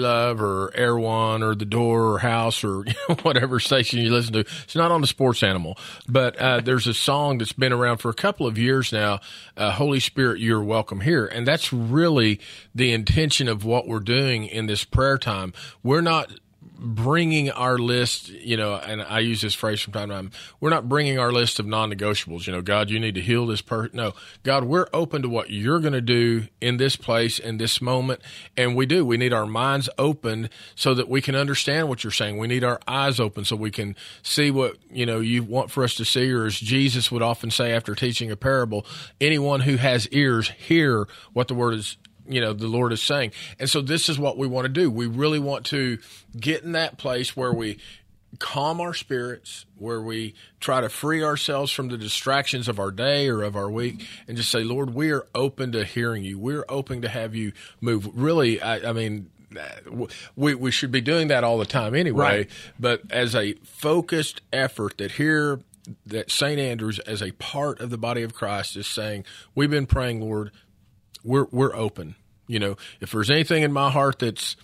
Love 0.00 0.42
or 0.42 0.72
Air 0.74 0.98
One 0.98 1.42
or 1.42 1.54
The 1.54 1.64
Door 1.64 2.12
or 2.12 2.18
House 2.18 2.64
or 2.64 2.73
whatever 3.22 3.60
station 3.60 4.00
you 4.00 4.10
listen 4.10 4.32
to, 4.32 4.40
it's 4.40 4.74
not 4.74 4.90
on 4.90 5.00
the 5.00 5.06
Sports 5.06 5.42
Animal, 5.42 5.78
but 6.08 6.36
uh, 6.36 6.60
there's 6.60 6.86
a 6.86 6.94
song 6.94 7.38
that's 7.38 7.52
been 7.52 7.72
around 7.72 7.98
for 7.98 8.10
a 8.10 8.14
couple 8.14 8.46
of 8.46 8.58
years 8.58 8.92
now. 8.92 9.20
Uh, 9.56 9.70
Holy 9.70 10.00
Spirit, 10.00 10.40
you're 10.40 10.62
welcome 10.62 11.00
here, 11.00 11.26
and 11.26 11.46
that's 11.46 11.72
really 11.72 12.40
the 12.74 12.92
intention 12.92 13.48
of 13.48 13.64
what 13.64 13.86
we're 13.86 14.00
doing 14.00 14.46
in 14.46 14.66
this 14.66 14.84
prayer 14.84 15.18
time. 15.18 15.52
We're 15.82 16.00
not 16.00 16.32
bringing 16.76 17.50
our 17.50 17.78
list, 17.78 18.28
you 18.28 18.56
know, 18.56 18.74
and 18.74 19.02
I 19.02 19.20
use 19.20 19.40
this 19.40 19.54
phrase 19.54 19.80
from 19.80 19.92
time 19.92 20.08
to 20.08 20.14
time. 20.14 20.30
We're 20.60 20.70
not 20.70 20.88
bringing 20.88 21.18
our 21.18 21.32
list 21.32 21.58
of 21.58 21.66
non-negotiables. 21.66 22.46
You 22.46 22.52
know, 22.52 22.62
God, 22.62 22.90
you 22.90 22.98
need 22.98 23.14
to 23.14 23.20
heal 23.20 23.46
this 23.46 23.60
person. 23.60 23.96
No, 23.96 24.12
God, 24.42 24.64
we're 24.64 24.88
open 24.92 25.22
to 25.22 25.28
what 25.28 25.50
you're 25.50 25.80
going 25.80 25.92
to 25.92 26.00
do 26.00 26.48
in 26.60 26.76
this 26.76 26.96
place, 26.96 27.38
in 27.38 27.58
this 27.58 27.80
moment, 27.80 28.20
and 28.56 28.74
we 28.74 28.86
do. 28.86 29.04
We 29.04 29.16
need 29.16 29.32
our 29.32 29.46
minds 29.46 29.88
open 29.98 30.50
so 30.74 30.94
that 30.94 31.08
we 31.08 31.20
can 31.20 31.34
understand 31.34 31.88
what 31.88 32.02
you're 32.02 32.10
saying. 32.10 32.38
We 32.38 32.48
need 32.48 32.64
our 32.64 32.80
eyes 32.88 33.20
open 33.20 33.44
so 33.44 33.56
we 33.56 33.70
can 33.70 33.96
see 34.22 34.50
what 34.50 34.76
you 34.90 35.06
know 35.06 35.20
you 35.20 35.42
want 35.42 35.70
for 35.70 35.84
us 35.84 35.94
to 35.94 36.04
see, 36.04 36.30
or 36.32 36.46
as 36.46 36.58
Jesus 36.58 37.10
would 37.12 37.22
often 37.22 37.50
say 37.50 37.72
after 37.72 37.94
teaching 37.94 38.30
a 38.30 38.36
parable, 38.36 38.84
anyone 39.20 39.60
who 39.60 39.76
has 39.76 40.08
ears 40.08 40.50
hear 40.50 41.06
what 41.32 41.48
the 41.48 41.54
word 41.54 41.74
is 41.74 41.96
you 42.26 42.40
know 42.40 42.52
the 42.52 42.66
lord 42.66 42.92
is 42.92 43.02
saying. 43.02 43.32
And 43.58 43.68
so 43.68 43.80
this 43.80 44.08
is 44.08 44.18
what 44.18 44.38
we 44.38 44.46
want 44.46 44.66
to 44.66 44.68
do. 44.68 44.90
We 44.90 45.06
really 45.06 45.38
want 45.38 45.66
to 45.66 45.98
get 46.38 46.62
in 46.62 46.72
that 46.72 46.98
place 46.98 47.36
where 47.36 47.52
we 47.52 47.78
calm 48.38 48.80
our 48.80 48.94
spirits 48.94 49.66
where 49.76 50.00
we 50.00 50.34
try 50.60 50.80
to 50.80 50.88
free 50.88 51.22
ourselves 51.22 51.70
from 51.70 51.88
the 51.88 51.96
distractions 51.96 52.68
of 52.68 52.78
our 52.78 52.90
day 52.90 53.28
or 53.28 53.42
of 53.42 53.56
our 53.56 53.70
week 53.70 54.06
and 54.26 54.36
just 54.36 54.50
say 54.50 54.64
lord 54.64 54.94
we 54.94 55.12
are 55.12 55.26
open 55.34 55.72
to 55.72 55.84
hearing 55.84 56.24
you. 56.24 56.38
We're 56.38 56.64
open 56.68 57.02
to 57.02 57.08
have 57.08 57.34
you 57.34 57.52
move. 57.80 58.10
Really 58.14 58.60
i, 58.60 58.90
I 58.90 58.92
mean 58.92 59.30
we, 60.34 60.54
we 60.54 60.70
should 60.70 60.90
be 60.90 61.00
doing 61.00 61.28
that 61.28 61.44
all 61.44 61.58
the 61.58 61.66
time 61.66 61.94
anyway. 61.94 62.24
Right. 62.24 62.50
but 62.78 63.02
as 63.10 63.34
a 63.36 63.54
focused 63.62 64.40
effort 64.52 64.98
that 64.98 65.12
here 65.12 65.60
that 66.06 66.30
st 66.30 66.58
andrews 66.58 66.98
as 67.00 67.22
a 67.22 67.32
part 67.32 67.80
of 67.80 67.90
the 67.90 67.98
body 67.98 68.22
of 68.22 68.34
christ 68.34 68.74
is 68.74 68.86
saying 68.86 69.24
we've 69.54 69.70
been 69.70 69.86
praying 69.86 70.20
lord 70.20 70.50
we're 71.24 71.46
we're 71.50 71.74
open. 71.74 72.14
You 72.46 72.58
know, 72.58 72.76
if 73.00 73.10
there's 73.12 73.30
anything 73.30 73.62
in 73.62 73.72
my 73.72 73.90
heart 73.90 74.18
that's 74.18 74.54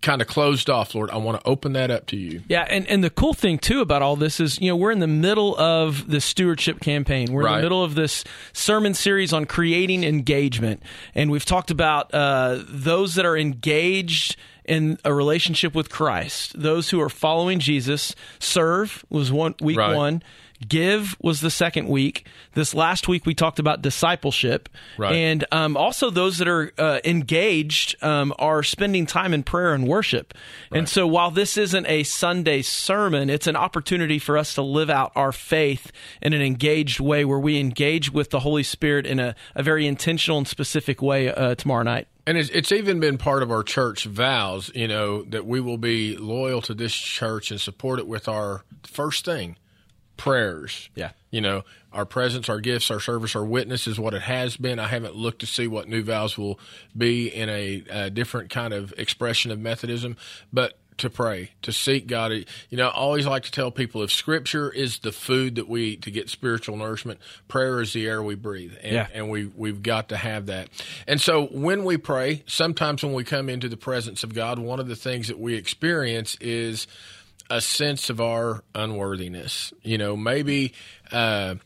kind 0.00 0.22
of 0.22 0.28
closed 0.28 0.70
off, 0.70 0.94
Lord, 0.94 1.10
I 1.10 1.16
want 1.16 1.40
to 1.40 1.48
open 1.48 1.72
that 1.72 1.90
up 1.90 2.06
to 2.08 2.16
you. 2.16 2.42
Yeah, 2.48 2.64
and, 2.68 2.86
and 2.86 3.02
the 3.02 3.10
cool 3.10 3.34
thing 3.34 3.58
too 3.58 3.80
about 3.80 4.00
all 4.00 4.14
this 4.14 4.38
is, 4.38 4.60
you 4.60 4.68
know, 4.68 4.76
we're 4.76 4.92
in 4.92 5.00
the 5.00 5.08
middle 5.08 5.58
of 5.58 6.08
the 6.08 6.20
stewardship 6.20 6.78
campaign. 6.80 7.32
We're 7.32 7.48
in 7.48 7.54
the 7.56 7.62
middle 7.62 7.82
of 7.82 7.96
this 7.96 8.22
sermon 8.52 8.94
series 8.94 9.32
on 9.32 9.44
creating 9.46 10.04
engagement, 10.04 10.82
and 11.16 11.30
we've 11.32 11.44
talked 11.44 11.72
about 11.72 12.14
uh, 12.14 12.62
those 12.68 13.16
that 13.16 13.26
are 13.26 13.36
engaged 13.36 14.36
in 14.64 14.98
a 15.04 15.12
relationship 15.12 15.74
with 15.74 15.90
Christ, 15.90 16.52
those 16.60 16.90
who 16.90 17.00
are 17.00 17.08
following 17.08 17.58
Jesus. 17.58 18.14
Serve 18.38 19.04
was 19.08 19.32
one 19.32 19.54
week 19.62 19.78
Right. 19.78 19.96
one. 19.96 20.22
Give 20.66 21.16
was 21.20 21.40
the 21.40 21.50
second 21.50 21.88
week. 21.88 22.26
This 22.54 22.74
last 22.74 23.06
week 23.06 23.26
we 23.26 23.34
talked 23.34 23.58
about 23.58 23.80
discipleship, 23.82 24.68
Right. 24.96 25.14
and 25.14 25.44
um, 25.52 25.76
also 25.76 26.10
those 26.10 26.38
that 26.38 26.48
are 26.48 26.72
uh, 26.78 26.98
engaged 27.04 28.02
um, 28.02 28.34
are 28.38 28.62
spending 28.62 29.06
time 29.06 29.32
in 29.32 29.42
prayer 29.44 29.72
and 29.74 29.86
worship. 29.86 30.34
And 30.72 30.88
so, 30.88 31.06
while 31.06 31.30
this 31.30 31.56
isn't 31.56 31.86
a 31.86 32.02
Sunday 32.02 32.62
sermon, 32.62 33.30
it's 33.30 33.46
an 33.46 33.56
opportunity 33.56 34.18
for 34.18 34.36
us 34.36 34.54
to 34.54 34.62
live 34.62 34.90
out 34.90 35.12
our 35.14 35.30
faith 35.32 35.92
in 36.20 36.32
an 36.32 36.42
engaged 36.42 36.98
way, 36.98 37.24
where 37.24 37.38
we 37.38 37.60
engage 37.60 38.12
with 38.12 38.30
the 38.30 38.40
Holy 38.40 38.62
Spirit 38.64 39.06
in 39.06 39.20
a, 39.20 39.34
a 39.54 39.62
very 39.62 39.86
intentional 39.86 40.38
and 40.38 40.48
specific 40.48 41.00
way 41.00 41.32
uh, 41.32 41.54
tomorrow 41.54 41.82
night. 41.84 42.08
And 42.26 42.36
it's, 42.36 42.50
it's 42.50 42.72
even 42.72 43.00
been 43.00 43.16
part 43.16 43.42
of 43.42 43.50
our 43.50 43.62
church 43.62 44.04
vows, 44.04 44.70
you 44.74 44.86
know, 44.86 45.22
that 45.24 45.46
we 45.46 45.60
will 45.60 45.78
be 45.78 46.16
loyal 46.16 46.60
to 46.62 46.74
this 46.74 46.92
church 46.92 47.50
and 47.50 47.58
support 47.60 47.98
it 47.98 48.06
with 48.06 48.28
our 48.28 48.64
first 48.82 49.24
thing, 49.24 49.56
prayers. 50.18 50.90
Yeah. 50.94 51.12
You 51.30 51.40
know, 51.40 51.64
our 51.92 52.04
presence, 52.04 52.50
our 52.50 52.60
gifts, 52.60 52.90
our 52.90 53.00
service, 53.00 53.34
our 53.34 53.44
witness 53.44 53.86
is 53.86 53.98
what 53.98 54.12
it 54.12 54.22
has 54.22 54.58
been. 54.58 54.78
I 54.78 54.88
haven't 54.88 55.14
looked 55.14 55.38
to 55.40 55.46
see 55.46 55.66
what 55.66 55.88
new 55.88 56.02
vows 56.02 56.36
will 56.36 56.60
be 56.96 57.28
in 57.28 57.48
a, 57.48 57.84
a 57.90 58.10
different 58.10 58.50
kind 58.50 58.74
of 58.74 58.92
expression 58.98 59.50
of 59.50 59.58
Methodism, 59.58 60.16
but 60.52 60.78
to 60.98 61.08
pray, 61.08 61.50
to 61.62 61.70
seek 61.70 62.08
God. 62.08 62.32
You 62.32 62.76
know, 62.76 62.88
I 62.88 62.92
always 62.92 63.24
like 63.24 63.44
to 63.44 63.52
tell 63.52 63.70
people 63.70 64.02
if 64.02 64.10
Scripture 64.10 64.68
is 64.68 64.98
the 64.98 65.12
food 65.12 65.54
that 65.54 65.68
we 65.68 65.84
eat 65.90 66.02
to 66.02 66.10
get 66.10 66.28
spiritual 66.28 66.76
nourishment, 66.76 67.20
prayer 67.46 67.80
is 67.80 67.92
the 67.92 68.04
air 68.06 68.20
we 68.20 68.34
breathe, 68.34 68.72
and, 68.82 68.92
Yeah. 68.92 69.06
and 69.14 69.30
we 69.30 69.46
we've 69.46 69.80
got 69.80 70.08
to 70.08 70.16
have 70.16 70.46
that. 70.46 70.68
And 71.06 71.20
so 71.20 71.46
when 71.46 71.84
we 71.84 71.98
pray, 71.98 72.42
sometimes 72.48 73.04
when 73.04 73.12
we 73.12 73.22
come 73.22 73.48
into 73.48 73.68
the 73.68 73.76
presence 73.76 74.24
of 74.24 74.34
God, 74.34 74.58
one 74.58 74.80
of 74.80 74.88
the 74.88 74.96
things 74.96 75.28
that 75.28 75.38
we 75.38 75.54
experience 75.54 76.36
is 76.40 76.88
a 77.50 77.60
sense 77.60 78.10
of 78.10 78.20
our 78.20 78.62
unworthiness. 78.74 79.72
You 79.82 79.98
know, 79.98 80.16
maybe. 80.16 80.74
Uh, 81.10 81.56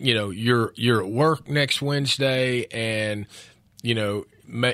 you 0.00 0.14
know 0.14 0.30
you're 0.30 0.72
you're 0.76 1.00
at 1.00 1.08
work 1.08 1.48
next 1.48 1.82
Wednesday 1.82 2.66
and 2.70 3.26
you 3.82 3.94
know 3.94 4.24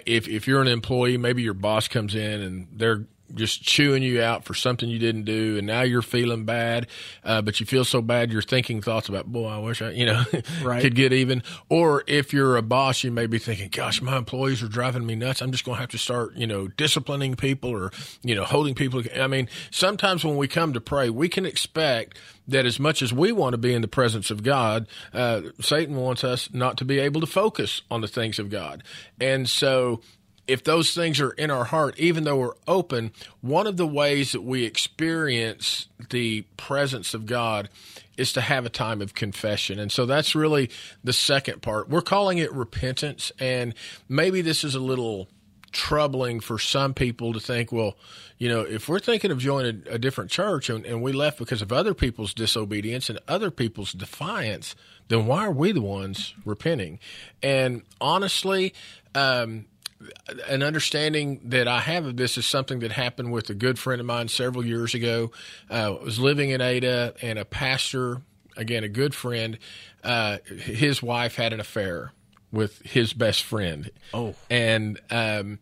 if 0.06 0.28
if 0.28 0.46
you're 0.46 0.62
an 0.62 0.68
employee 0.68 1.16
maybe 1.16 1.42
your 1.42 1.54
boss 1.54 1.88
comes 1.88 2.14
in 2.14 2.40
and 2.40 2.68
they're 2.72 3.06
just 3.34 3.62
chewing 3.62 4.02
you 4.02 4.22
out 4.22 4.44
for 4.44 4.54
something 4.54 4.88
you 4.88 4.98
didn't 4.98 5.24
do 5.24 5.58
and 5.58 5.66
now 5.66 5.82
you're 5.82 6.02
feeling 6.02 6.44
bad 6.44 6.86
uh, 7.24 7.40
but 7.42 7.60
you 7.60 7.66
feel 7.66 7.84
so 7.84 8.00
bad 8.02 8.32
you're 8.32 8.42
thinking 8.42 8.80
thoughts 8.82 9.08
about 9.08 9.26
boy 9.26 9.48
I 9.48 9.58
wish 9.58 9.80
I 9.82 9.90
you 9.90 10.06
know 10.06 10.22
Right. 10.62 10.82
could 10.82 10.94
get 10.94 11.12
even 11.12 11.42
or 11.68 12.04
if 12.06 12.32
you're 12.32 12.56
a 12.56 12.62
boss 12.62 13.04
you 13.04 13.10
may 13.10 13.26
be 13.26 13.38
thinking 13.38 13.68
gosh 13.70 14.00
my 14.02 14.16
employees 14.16 14.62
are 14.62 14.68
driving 14.68 15.06
me 15.06 15.14
nuts 15.14 15.40
I'm 15.40 15.52
just 15.52 15.64
going 15.64 15.76
to 15.76 15.80
have 15.80 15.90
to 15.90 15.98
start 15.98 16.34
you 16.36 16.46
know 16.46 16.68
disciplining 16.68 17.34
people 17.36 17.70
or 17.70 17.92
you 18.22 18.34
know 18.34 18.44
holding 18.44 18.74
people 18.74 19.02
I 19.18 19.26
mean 19.26 19.48
sometimes 19.70 20.24
when 20.24 20.36
we 20.36 20.48
come 20.48 20.72
to 20.72 20.80
pray 20.80 21.10
we 21.10 21.28
can 21.28 21.46
expect 21.46 22.18
that 22.48 22.66
as 22.66 22.80
much 22.80 23.00
as 23.00 23.12
we 23.12 23.30
want 23.32 23.52
to 23.52 23.58
be 23.58 23.72
in 23.72 23.80
the 23.80 23.86
presence 23.86 24.30
of 24.30 24.42
God, 24.42 24.88
uh, 25.12 25.42
Satan 25.60 25.94
wants 25.94 26.24
us 26.24 26.52
not 26.52 26.76
to 26.78 26.84
be 26.84 26.98
able 26.98 27.20
to 27.20 27.26
focus 27.26 27.82
on 27.90 28.00
the 28.00 28.08
things 28.08 28.40
of 28.40 28.50
God. 28.50 28.82
And 29.20 29.48
so, 29.48 30.00
if 30.46 30.64
those 30.64 30.94
things 30.94 31.20
are 31.20 31.30
in 31.30 31.50
our 31.50 31.64
heart, 31.64 31.98
even 31.98 32.24
though 32.24 32.38
we're 32.38 32.54
open, 32.66 33.12
one 33.40 33.66
of 33.66 33.76
the 33.76 33.86
ways 33.86 34.32
that 34.32 34.42
we 34.42 34.64
experience 34.64 35.88
the 36.10 36.42
presence 36.56 37.14
of 37.14 37.26
God 37.26 37.68
is 38.16 38.32
to 38.34 38.40
have 38.40 38.66
a 38.66 38.70
time 38.70 39.00
of 39.00 39.14
confession. 39.14 39.78
And 39.78 39.90
so 39.90 40.06
that's 40.06 40.34
really 40.34 40.70
the 41.02 41.12
second 41.12 41.62
part. 41.62 41.88
We're 41.88 42.02
calling 42.02 42.38
it 42.38 42.52
repentance. 42.52 43.32
And 43.38 43.74
maybe 44.08 44.42
this 44.42 44.64
is 44.64 44.74
a 44.74 44.80
little 44.80 45.28
troubling 45.72 46.40
for 46.40 46.58
some 46.58 46.94
people 46.94 47.32
to 47.32 47.40
think, 47.40 47.72
well, 47.72 47.96
you 48.38 48.48
know, 48.48 48.60
if 48.60 48.88
we're 48.88 48.98
thinking 48.98 49.30
of 49.30 49.38
joining 49.38 49.84
a, 49.88 49.98
different 49.98 50.30
church 50.30 50.68
and, 50.68 50.84
and 50.84 51.02
we 51.02 51.12
left 51.12 51.38
because 51.38 51.62
of 51.62 51.72
other 51.72 51.94
people's 51.94 52.34
disobedience 52.34 53.08
and 53.08 53.18
other 53.28 53.50
people's 53.50 53.92
defiance, 53.92 54.74
then 55.08 55.26
why 55.26 55.44
are 55.44 55.52
we 55.52 55.72
the 55.72 55.80
ones 55.80 56.34
repenting? 56.44 56.98
And 57.42 57.82
honestly, 58.00 58.74
um, 59.14 59.66
an 60.48 60.62
understanding 60.62 61.40
that 61.44 61.68
I 61.68 61.80
have 61.80 62.06
of 62.06 62.16
this 62.16 62.38
is 62.38 62.46
something 62.46 62.80
that 62.80 62.92
happened 62.92 63.32
with 63.32 63.50
a 63.50 63.54
good 63.54 63.78
friend 63.78 64.00
of 64.00 64.06
mine 64.06 64.28
several 64.28 64.64
years 64.64 64.94
ago. 64.94 65.30
Uh, 65.70 65.94
I 66.00 66.04
was 66.04 66.18
living 66.18 66.50
in 66.50 66.60
Ada, 66.60 67.14
and 67.22 67.38
a 67.38 67.44
pastor, 67.44 68.22
again, 68.56 68.84
a 68.84 68.88
good 68.88 69.14
friend, 69.14 69.58
uh, 70.02 70.38
his 70.46 71.02
wife 71.02 71.36
had 71.36 71.52
an 71.52 71.60
affair 71.60 72.12
with 72.50 72.80
his 72.82 73.12
best 73.12 73.42
friend. 73.42 73.90
Oh. 74.14 74.34
And 74.48 74.98
um, 75.10 75.58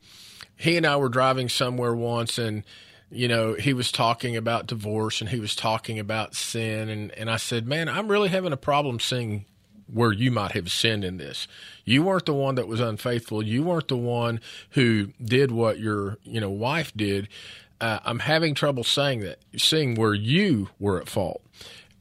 he 0.56 0.76
and 0.76 0.86
I 0.86 0.96
were 0.96 1.08
driving 1.08 1.48
somewhere 1.48 1.94
once, 1.94 2.38
and 2.38 2.64
you 3.10 3.26
know, 3.26 3.54
he 3.54 3.72
was 3.72 3.90
talking 3.90 4.36
about 4.36 4.66
divorce 4.66 5.22
and 5.22 5.30
he 5.30 5.40
was 5.40 5.56
talking 5.56 5.98
about 5.98 6.34
sin, 6.34 6.88
and 6.88 7.10
and 7.12 7.30
I 7.30 7.36
said, 7.38 7.66
man, 7.66 7.88
I'm 7.88 8.08
really 8.08 8.28
having 8.28 8.52
a 8.52 8.56
problem 8.56 9.00
seeing 9.00 9.46
where 9.92 10.12
you 10.12 10.30
might 10.30 10.52
have 10.52 10.70
sinned 10.70 11.04
in 11.04 11.16
this. 11.16 11.48
You 11.84 12.02
weren't 12.02 12.26
the 12.26 12.34
one 12.34 12.56
that 12.56 12.68
was 12.68 12.80
unfaithful. 12.80 13.42
You 13.42 13.62
weren't 13.62 13.88
the 13.88 13.96
one 13.96 14.40
who 14.70 15.12
did 15.22 15.50
what 15.50 15.78
your 15.78 16.18
you 16.24 16.40
know 16.40 16.50
wife 16.50 16.92
did. 16.94 17.28
Uh, 17.80 18.00
I'm 18.04 18.18
having 18.18 18.54
trouble 18.54 18.84
saying 18.84 19.20
that, 19.20 19.38
seeing 19.56 19.94
where 19.94 20.14
you 20.14 20.70
were 20.78 21.00
at 21.00 21.08
fault, 21.08 21.42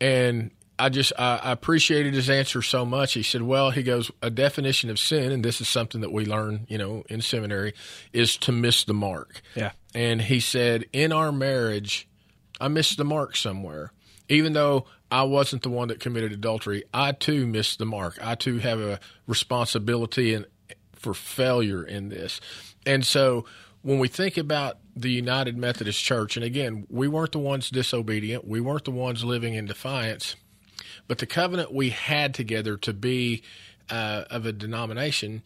and 0.02 0.52
I 0.80 0.90
just 0.90 1.14
I, 1.18 1.38
I 1.38 1.52
appreciated 1.52 2.14
his 2.14 2.30
answer 2.30 2.62
so 2.62 2.86
much. 2.86 3.14
He 3.14 3.24
said, 3.24 3.42
"Well, 3.42 3.72
he 3.72 3.84
goes 3.84 4.12
a 4.22 4.30
definition 4.30 4.90
of 4.90 5.00
sin, 5.00 5.32
and 5.32 5.44
this 5.44 5.62
is 5.62 5.68
something 5.68 6.02
that 6.02 6.12
we 6.12 6.26
learn, 6.26 6.66
you 6.68 6.78
know, 6.78 7.04
in 7.10 7.22
seminary, 7.22 7.74
is 8.14 8.38
to 8.38 8.52
miss 8.52 8.84
the 8.84 8.94
mark." 8.94 9.42
Yeah. 9.56 9.72
And 9.94 10.22
he 10.22 10.40
said, 10.40 10.86
"In 10.94 11.12
our 11.12 11.32
marriage, 11.32 12.08
I 12.60 12.68
missed 12.68 12.98
the 12.98 13.06
mark 13.06 13.36
somewhere. 13.36 13.92
Even 14.30 14.54
though 14.54 14.86
I 15.10 15.24
wasn't 15.24 15.64
the 15.64 15.70
one 15.70 15.88
that 15.88 16.00
committed 16.00 16.32
adultery, 16.32 16.84
I 16.94 17.14
too 17.14 17.48
missed 17.48 17.80
the 17.80 17.86
mark. 17.86 18.18
I 18.22 18.36
too 18.36 18.58
have 18.60 18.80
a 18.80 19.00
responsibility 19.26 20.34
and 20.34 20.46
for 20.94 21.14
failure 21.14 21.84
in 21.84 22.10
this. 22.10 22.42
And 22.86 23.06
so 23.06 23.46
when 23.82 24.00
we 24.00 24.08
think 24.08 24.38
about 24.38 24.80
the 24.96 25.12
United 25.12 25.58
Methodist 25.58 26.04
Church, 26.04 26.36
and 26.36 26.44
again, 26.44 26.86
we 26.90 27.08
weren't 27.08 27.32
the 27.32 27.40
ones 27.40 27.70
disobedient, 27.70 28.46
we 28.46 28.60
weren't 28.60 28.86
the 28.86 28.92
ones 28.92 29.24
living 29.24 29.54
in 29.54 29.66
defiance, 29.66 30.36
but 31.08 31.20
the 31.20 31.26
covenant 31.26 31.74
we 31.74 31.92
had 31.92 32.34
together 32.34 32.76
to 32.78 32.94
be 32.94 33.44
uh, 33.90 34.26
of 34.30 34.46
a 34.46 34.52
denomination, 34.52 35.44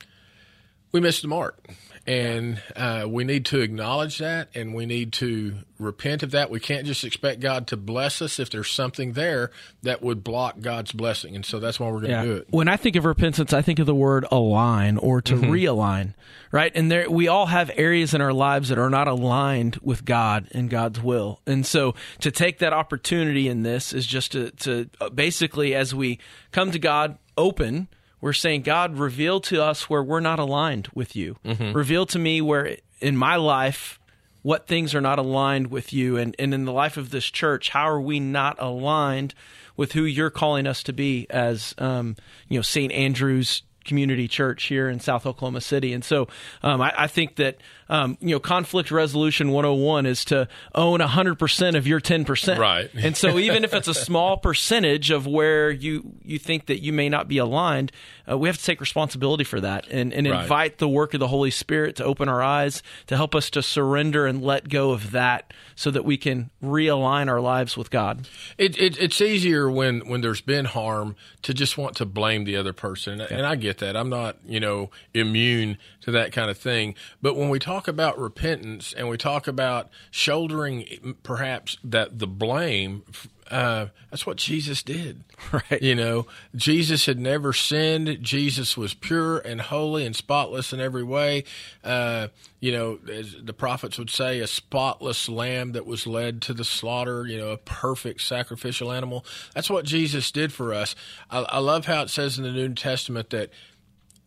we 0.92 1.00
missed 1.00 1.22
the 1.22 1.28
mark. 1.28 1.68
And 2.08 2.60
uh, 2.76 3.06
we 3.08 3.24
need 3.24 3.46
to 3.46 3.62
acknowledge 3.62 4.18
that 4.18 4.50
and 4.56 4.74
we 4.74 4.88
need 4.88 5.14
to 5.14 5.60
repent 5.78 6.24
of 6.24 6.32
that. 6.32 6.50
We 6.50 6.60
can't 6.60 6.88
just 6.88 7.04
expect 7.04 7.42
God 7.42 7.68
to 7.68 7.78
bless 7.78 8.24
us 8.24 8.40
if 8.40 8.50
there's 8.50 8.72
something 8.72 9.14
there 9.14 9.52
that 9.84 10.02
would 10.02 10.24
block 10.24 10.62
God's 10.62 10.94
blessing. 10.94 11.36
And 11.36 11.46
so 11.46 11.60
that's 11.60 11.80
why 11.80 11.92
we're 11.92 12.02
going 12.02 12.12
to 12.12 12.24
do 12.24 12.34
it. 12.38 12.48
When 12.50 12.68
I 12.68 12.76
think 12.76 12.96
of 12.96 13.06
repentance, 13.06 13.54
I 13.54 13.62
think 13.62 13.78
of 13.78 13.86
the 13.86 13.94
word 13.94 14.26
align 14.32 14.98
or 14.98 15.22
to 15.22 15.36
realign, 15.36 16.16
right? 16.52 16.72
And 16.74 16.92
there, 16.92 17.08
we 17.08 17.28
all 17.28 17.46
have 17.46 17.70
areas 17.76 18.16
in 18.16 18.22
our 18.22 18.34
lives 18.34 18.70
that 18.70 18.80
are 18.80 18.90
not 18.90 19.08
aligned 19.08 19.78
with 19.84 20.04
God 20.04 20.48
and 20.54 20.72
God's 20.72 21.00
will. 21.00 21.40
And 21.46 21.68
so 21.68 21.94
to 22.22 22.32
take 22.32 22.58
that 22.60 22.74
opportunity 22.74 23.48
in 23.48 23.62
this 23.62 23.94
is 23.94 24.08
just 24.08 24.32
to, 24.32 24.50
to 24.50 24.90
uh, 25.00 25.10
basically, 25.10 25.76
as 25.76 25.94
we 25.94 26.18
come 26.52 26.72
to 26.72 26.80
God 26.80 27.20
open, 27.38 27.90
we're 28.22 28.34
saying, 28.34 28.62
God, 28.62 28.98
reveal 28.98 29.40
to 29.42 29.62
us 29.64 29.90
where 29.90 30.04
we're 30.04 30.20
not 30.20 30.40
aligned 30.40 30.88
with 30.94 31.16
you. 31.16 31.38
Reveal 31.74 32.06
to 32.08 32.20
me 32.20 32.40
where 32.42 32.78
in 33.00 33.18
my 33.18 33.36
life, 33.36 34.00
what 34.44 34.68
things 34.68 34.96
are 34.96 35.02
not 35.02 35.20
aligned 35.20 35.68
with 35.68 35.92
you. 35.94 36.18
And, 36.18 36.36
and 36.40 36.54
in 36.54 36.66
the 36.66 36.72
life 36.72 36.98
of 36.98 37.10
this 37.10 37.26
church 37.26 37.70
how 37.70 37.88
are 37.90 38.02
we 38.02 38.20
not 38.20 38.58
aligned 38.60 39.34
with 39.78 39.94
who 39.94 40.04
you're 40.04 40.30
calling 40.30 40.68
us 40.68 40.84
to 40.84 40.94
be 40.94 41.28
as 41.30 41.74
um, 41.78 42.16
you 42.48 42.58
know 42.58 42.62
st 42.62 42.92
andrew's 42.92 43.64
community 43.84 44.28
church 44.28 44.66
here 44.66 44.90
in 44.90 45.00
south 45.00 45.26
oklahoma 45.26 45.62
city? 45.62 45.94
And 45.94 46.04
so 46.04 46.28
um, 46.62 46.82
I, 46.82 46.94
I 46.98 47.08
think 47.08 47.38
that 47.38 47.58
um, 47.92 48.18
you 48.22 48.30
know 48.30 48.40
conflict 48.40 48.90
resolution 48.90 49.52
101 49.52 50.08
is 50.08 50.26
to 50.26 50.48
own 50.74 51.00
100% 51.00 51.76
of 51.76 51.86
your 51.86 52.00
10% 52.02 52.58
Right. 52.58 52.90
and 52.96 53.16
so 53.16 53.38
even 53.38 53.64
if 53.64 53.74
it's 53.76 53.88
a 53.88 53.94
small 53.94 54.38
percentage 54.38 55.12
of 55.12 55.28
where 55.28 55.70
you 55.70 56.14
you 56.24 56.40
think 56.40 56.66
that 56.68 56.82
you 56.82 56.92
may 56.94 57.10
not 57.10 57.28
be 57.28 57.38
aligned 57.38 57.92
uh, 58.30 58.38
we 58.38 58.48
have 58.48 58.58
to 58.58 58.64
take 58.64 58.80
responsibility 58.82 59.44
for 59.44 59.60
that 59.62 59.88
and, 59.90 60.14
and 60.14 60.28
Right. 60.28 60.42
invite 60.44 60.78
the 60.78 60.88
work 60.88 61.14
of 61.14 61.20
the 61.20 61.28
Holy 61.28 61.52
Spirit 61.52 61.98
to 61.98 62.06
open 62.06 62.30
our 62.30 62.42
eyes, 62.42 62.82
to 63.08 63.18
help 63.18 63.36
us 63.36 63.50
to 63.50 63.62
surrender 63.62 64.26
and 64.26 64.42
let 64.42 64.70
go 64.70 64.92
of 64.92 65.12
that 65.12 65.54
so 65.76 65.92
that 65.92 66.06
we 66.06 66.16
can 66.16 66.50
realign 66.64 67.28
our 67.28 67.42
lives 67.42 67.76
with 67.76 67.90
God. 67.90 68.28
It, 68.58 68.78
it, 68.80 68.98
it's 69.02 69.20
easier 69.20 69.70
when, 69.70 70.08
when 70.08 70.22
there's 70.22 70.40
been 70.40 70.66
harm 70.66 71.16
to 71.42 71.54
just 71.54 71.78
want 71.78 71.98
to 71.98 72.06
blame 72.06 72.46
the 72.46 72.56
other 72.56 72.72
person. 72.72 73.20
And 73.20 73.46
I 73.46 73.56
get 73.56 73.80
that. 73.80 73.98
I'm 73.98 74.10
not, 74.10 74.38
you 74.46 74.60
know, 74.62 74.92
immune 75.14 75.78
to 76.02 76.12
that 76.12 76.32
kind 76.32 76.50
of 76.50 76.58
thing. 76.58 76.96
But 77.22 77.36
when 77.36 77.50
we 77.50 77.60
talk 77.60 77.88
about 77.88 78.20
repentance 78.20 78.94
and 78.94 79.10
we 79.10 79.18
talk 79.18 79.48
about 79.48 79.90
shouldering 80.10 81.16
perhaps 81.24 81.78
that 81.84 82.20
the 82.20 82.28
blame, 82.28 83.04
uh, 83.52 83.88
that's 84.10 84.26
what 84.26 84.38
Jesus 84.38 84.82
did. 84.82 85.24
Right. 85.52 85.82
You 85.82 85.96
know, 85.96 86.28
Jesus 86.56 87.08
had 87.08 87.20
never 87.20 87.52
sinned. 87.52 88.20
Jesus 88.22 88.78
was 88.78 88.94
pure 88.94 89.40
and 89.40 89.60
holy 89.60 90.06
and 90.06 90.16
spotless 90.16 90.72
in 90.72 90.80
every 90.80 91.04
way. 91.04 91.44
Uh, 91.84 92.28
you 92.62 92.72
know, 92.72 93.00
as 93.12 93.36
the 93.42 93.52
prophets 93.52 93.98
would 93.98 94.12
say, 94.12 94.40
a 94.40 94.48
spotless 94.48 95.28
lamb 95.28 95.72
that 95.72 95.86
was 95.86 96.06
led 96.06 96.44
to 96.44 96.54
the 96.54 96.64
slaughter, 96.64 97.26
you 97.26 97.38
know, 97.38 97.50
a 97.50 97.58
perfect 97.58 98.22
sacrificial 98.22 98.92
animal. 98.92 99.26
That's 99.56 99.70
what 99.70 99.84
Jesus 99.84 100.32
did 100.32 100.54
for 100.54 100.74
us. 100.74 100.96
I, 101.30 101.40
I 101.40 101.58
love 101.58 101.86
how 101.86 102.04
it 102.04 102.12
says 102.12 102.38
in 102.38 102.44
the 102.44 102.52
New 102.52 102.76
Testament 102.76 103.32
that 103.32 103.50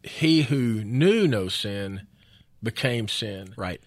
he 0.05 0.43
who 0.43 0.85
knew 0.85 1.27
no 1.27 1.49
sin 1.49 2.07
became 2.63 3.09
sin 3.09 3.53
Right. 3.57 3.81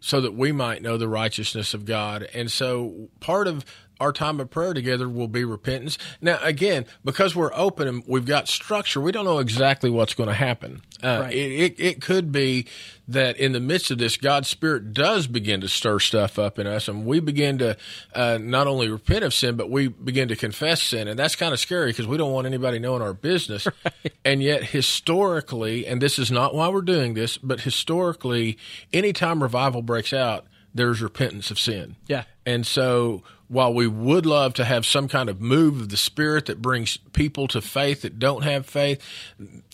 so 0.00 0.20
that 0.20 0.34
we 0.34 0.52
might 0.52 0.82
know 0.82 0.96
the 0.96 1.08
righteousness 1.08 1.74
of 1.74 1.84
God. 1.84 2.28
And 2.34 2.50
so 2.50 3.08
part 3.20 3.46
of 3.46 3.64
our 4.00 4.12
time 4.12 4.38
of 4.38 4.48
prayer 4.50 4.74
together 4.74 5.08
will 5.08 5.26
be 5.28 5.44
repentance. 5.44 5.98
Now, 6.20 6.38
again, 6.42 6.86
because 7.04 7.34
we're 7.34 7.52
open 7.52 7.88
and 7.88 8.04
we've 8.06 8.24
got 8.26 8.46
structure, 8.46 9.00
we 9.00 9.10
don't 9.10 9.24
know 9.24 9.40
exactly 9.40 9.90
what's 9.90 10.14
going 10.14 10.28
to 10.28 10.34
happen. 10.34 10.82
Uh, 11.02 11.18
Right. 11.22 11.34
it, 11.34 11.52
it, 11.52 11.80
it 11.80 12.00
could 12.02 12.30
be 12.30 12.66
that 13.08 13.38
in 13.38 13.52
the 13.52 13.60
midst 13.60 13.90
of 13.90 13.98
this, 13.98 14.16
God's 14.16 14.48
Spirit 14.48 14.92
does 14.92 15.26
begin 15.26 15.62
to 15.62 15.68
stir 15.68 15.98
stuff 15.98 16.38
up 16.38 16.58
in 16.58 16.66
us, 16.66 16.88
and 16.88 17.06
we 17.06 17.20
begin 17.20 17.58
to 17.58 17.76
uh, 18.14 18.38
not 18.40 18.66
only 18.66 18.88
repent 18.88 19.24
of 19.24 19.32
sin, 19.32 19.56
but 19.56 19.70
we 19.70 19.88
begin 19.88 20.28
to 20.28 20.36
confess 20.36 20.82
sin, 20.82 21.08
and 21.08 21.18
that's 21.18 21.34
kind 21.34 21.54
of 21.54 21.58
scary 21.58 21.90
because 21.90 22.06
we 22.06 22.18
don't 22.18 22.32
want 22.32 22.46
anybody 22.46 22.78
knowing 22.78 23.02
our 23.02 23.14
business. 23.14 23.66
Right. 23.84 24.12
And 24.24 24.42
yet, 24.42 24.64
historically, 24.64 25.86
and 25.86 26.02
this 26.02 26.18
is 26.18 26.30
not 26.32 26.52
why 26.52 26.68
we're 26.68 26.82
doing 26.82 27.14
this, 27.14 27.38
but 27.38 27.60
historically, 27.60 28.58
anytime 28.92 29.42
revival 29.42 29.82
breaks 29.82 30.12
out, 30.12 30.46
there's 30.74 31.00
repentance 31.00 31.50
of 31.50 31.58
sin. 31.58 31.96
Yeah. 32.06 32.24
And 32.44 32.66
so 32.66 33.22
while 33.48 33.72
we 33.72 33.86
would 33.86 34.26
love 34.26 34.54
to 34.54 34.64
have 34.64 34.84
some 34.84 35.08
kind 35.08 35.28
of 35.28 35.40
move 35.40 35.80
of 35.80 35.88
the 35.88 35.96
spirit 35.96 36.46
that 36.46 36.60
brings 36.60 36.98
people 37.12 37.48
to 37.48 37.60
faith 37.60 38.02
that 38.02 38.18
don't 38.18 38.44
have 38.44 38.66
faith, 38.66 39.02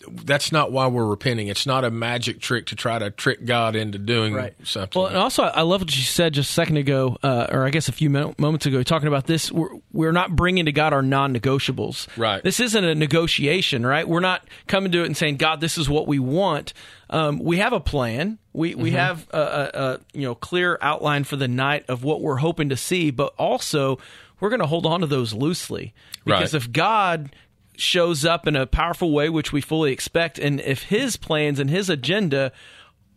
that's 0.07 0.53
not 0.53 0.71
why 0.71 0.87
we're 0.87 1.07
repenting. 1.07 1.49
It's 1.49 1.67
not 1.67 1.85
a 1.85 1.91
magic 1.91 2.41
trick 2.41 2.67
to 2.67 2.77
try 2.77 2.99
to 2.99 3.11
trick 3.11 3.45
God 3.45 3.75
into 3.75 3.99
doing 3.99 4.35
right. 4.35 4.55
something. 4.63 5.01
Well, 5.01 5.09
and 5.09 5.19
also 5.19 5.43
I 5.43 5.63
love 5.63 5.81
what 5.81 5.97
you 5.97 6.03
said 6.03 6.35
just 6.35 6.51
a 6.51 6.53
second 6.53 6.77
ago, 6.77 7.19
uh, 7.23 7.49
or 7.51 7.65
I 7.65 7.71
guess 7.71 7.89
a 7.89 7.93
few 7.93 8.11
moments 8.11 8.67
ago, 8.67 8.83
talking 8.83 9.09
about 9.09 9.27
this. 9.27 9.51
We're, 9.51 9.71
we're 9.93 10.13
not 10.13 10.37
bringing 10.37 10.67
to 10.67 10.73
God 10.73 10.93
our 10.93 11.03
non-negotiables. 11.03 12.17
Right. 12.17 12.43
This 12.45 12.61
isn't 12.61 12.85
a 12.85 12.95
negotiation, 12.95 13.85
right? 13.85 14.07
We're 14.07 14.21
not 14.21 14.47
coming 14.69 14.93
to 14.93 15.03
it 15.03 15.07
and 15.07 15.17
saying, 15.17 15.39
God, 15.39 15.61
this 15.61 15.79
is 15.79 15.89
what 15.89 16.07
we 16.07 16.19
want. 16.19 16.75
Um, 17.11 17.39
we 17.39 17.59
have 17.59 17.73
a 17.73 17.81
plan. 17.81 18.39
We 18.53 18.75
we 18.75 18.91
mm-hmm. 18.91 18.99
have 18.99 19.29
a, 19.31 19.39
a, 19.39 19.81
a, 19.81 20.01
you 20.13 20.23
know 20.23 20.35
clear 20.35 20.79
outline 20.81 21.25
for 21.25 21.37
the 21.37 21.49
night 21.49 21.85
of 21.89 22.05
what 22.05 22.21
we're 22.21 22.37
hoping 22.37 22.69
to 22.71 22.77
see, 22.77 23.11
but 23.11 23.35
also 23.39 23.99
we're 24.41 24.51
going 24.51 24.61
to 24.61 24.67
hold 24.67 24.87
on 24.87 25.01
to 25.01 25.07
those 25.07 25.33
loosely 25.33 25.95
because 26.25 26.55
right. 26.55 26.63
if 26.63 26.73
God 26.73 27.35
shows 27.77 28.25
up 28.25 28.47
in 28.47 28.57
a 28.57 28.67
powerful 28.67 29.13
way, 29.13 29.29
which 29.29 29.53
we 29.53 29.61
fully 29.61 29.93
expect, 29.93 30.39
and 30.39 30.61
if 30.61 30.85
His 30.85 31.17
plans 31.17 31.59
and 31.59 31.71
His 31.71 31.89
agenda 31.91 32.53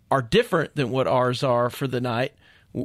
are 0.09 0.21
different 0.21 0.75
than 0.75 0.89
what 0.89 1.07
ours 1.07 1.43
are 1.43 1.69
for 1.69 1.87
the 1.87 2.01
night, 2.01 2.33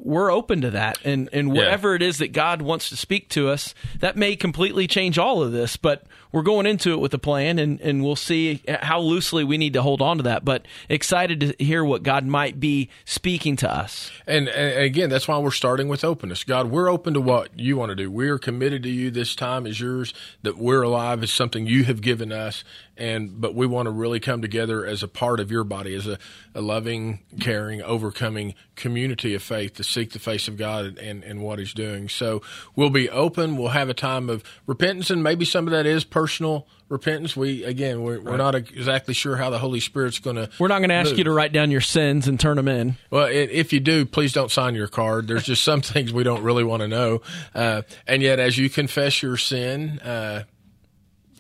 we're 0.05 0.31
open 0.31 0.63
to 0.63 0.71
that. 0.71 0.99
And 1.05 1.29
and 1.33 1.53
whatever 1.53 1.91
yeah. 1.91 1.97
it 1.97 2.03
is 2.03 2.19
that 2.19 2.33
God 2.33 2.63
wants 2.63 2.89
to 2.89 2.97
speak 2.97 3.29
to 3.31 3.49
us 3.49 3.75
that 3.99 4.17
may 4.17 4.37
completely 4.37 4.87
change 4.87 5.19
all 5.19 5.43
of 5.43 5.53
this 5.53 5.77
but 5.77 6.07
we're 6.33 6.43
going 6.43 6.67
into 6.67 6.93
it 6.93 7.01
with 7.01 7.13
a 7.13 7.19
plan 7.19 7.59
and 7.59 7.81
and 7.81 8.03
we'll 8.03 8.17
see 8.17 8.63
how 8.67 8.99
loosely 9.01 9.45
we 9.45 9.59
need 9.59 9.75
to 9.75 9.83
hold 9.83 10.01
on 10.01 10.17
to 10.17 10.23
that. 10.25 10.45
But 10.45 10.67
excited 10.89 11.41
to 11.41 11.65
hear 11.65 11.85
what 11.85 12.03
God 12.03 12.25
might 12.25 12.59
be 12.59 12.89
speaking 13.05 13.57
to 13.57 13.71
us. 13.71 14.11
And, 14.27 14.49
and 14.49 14.83
again 14.83 15.11
that's 15.11 15.29
why 15.29 15.39
we're 15.39 15.51
starting 15.51 15.89
with 15.89 16.05
openness. 16.05 16.45
God 16.45 16.71
we're 16.71 16.89
open 16.89 17.15
to 17.15 17.21
what 17.21 17.59
you 17.59 17.77
want 17.77 17.91
to 17.91 17.97
do. 17.97 18.11
We're 18.11 18.39
committed 18.39 18.83
to 18.85 18.89
you. 18.89 19.11
This 19.11 19.37
time 19.37 19.67
is 19.67 19.81
yours 19.81 20.15
that 20.43 20.57
we're 20.57 20.83
alive 20.83 21.23
is 21.23 21.33
something 21.33 21.67
you 21.67 21.85
have 21.85 22.01
given 22.01 22.33
us. 22.33 22.65
And 22.97 23.41
but 23.41 23.55
we 23.55 23.67
want 23.67 23.87
to 23.87 23.91
really 23.91 24.21
come 24.21 24.41
together 24.41 24.87
as 24.87 25.03
a 25.03 25.09
part 25.09 25.41
of 25.41 25.51
your 25.51 25.65
body 25.65 25.95
as 25.95 26.07
a, 26.07 26.19
a 26.55 26.61
loving 26.61 27.21
caring 27.41 27.83
overcoming 27.83 28.55
community 28.83 29.33
of 29.33 29.43
faith 29.43 29.75
to 29.75 29.85
seek 29.85 30.11
the 30.11 30.19
face 30.19 30.49
of 30.49 30.57
god 30.57 30.99
and, 30.99 31.23
and 31.23 31.41
what 31.41 31.61
he's 31.61 31.73
doing. 31.73 32.09
So 32.09 32.43
we'll 32.75 32.91
be 32.91 33.09
open. 33.09 33.57
We'll 33.57 33.69
have 33.69 33.89
a 33.89 33.95
time 33.95 34.29
of 34.29 34.43
repentance 34.67 35.09
and 35.09 35.23
maybe 35.23 35.45
some 35.45 35.69
of 35.69 35.71
that 35.71 35.87
is 35.87 36.03
personal 36.03 36.67
repentance. 36.89 37.37
We 37.37 37.63
again 37.63 38.03
we're, 38.03 38.17
right. 38.17 38.25
we're 38.25 38.37
not 38.37 38.57
exactly 38.57 39.15
sure 39.15 39.37
how 39.37 39.51
the 39.51 39.59
holy 39.61 39.79
spirit's 39.79 40.19
going 40.19 40.35
to 40.35 40.51
we're 40.59 40.67
not 40.67 40.81
going 40.81 40.89
to 40.89 40.97
ask 40.97 41.17
you 41.17 41.23
to 41.25 41.31
write 41.31 41.53
down 41.53 41.71
your 41.71 41.81
sins 41.81 42.27
and 42.27 42.41
turn 42.41 42.57
them 42.57 42.67
in. 42.67 42.97
Well 43.11 43.29
if 43.31 43.73
you 43.73 43.79
do 43.79 44.05
please 44.05 44.33
don't 44.33 44.51
sign 44.51 44.75
your 44.75 44.89
card. 44.89 45.29
There's 45.29 45.45
just 45.45 45.63
some 45.63 45.81
things 45.93 46.13
we 46.13 46.25
don't 46.25 46.43
really 46.43 46.65
want 46.65 46.83
to 46.83 46.89
know. 46.89 47.23
Uh, 47.55 47.83
and 48.07 48.21
yet 48.21 48.41
as 48.41 48.59
you 48.59 48.69
confess 48.69 49.23
your 49.23 49.37
sin 49.37 50.01
uh, 50.01 50.43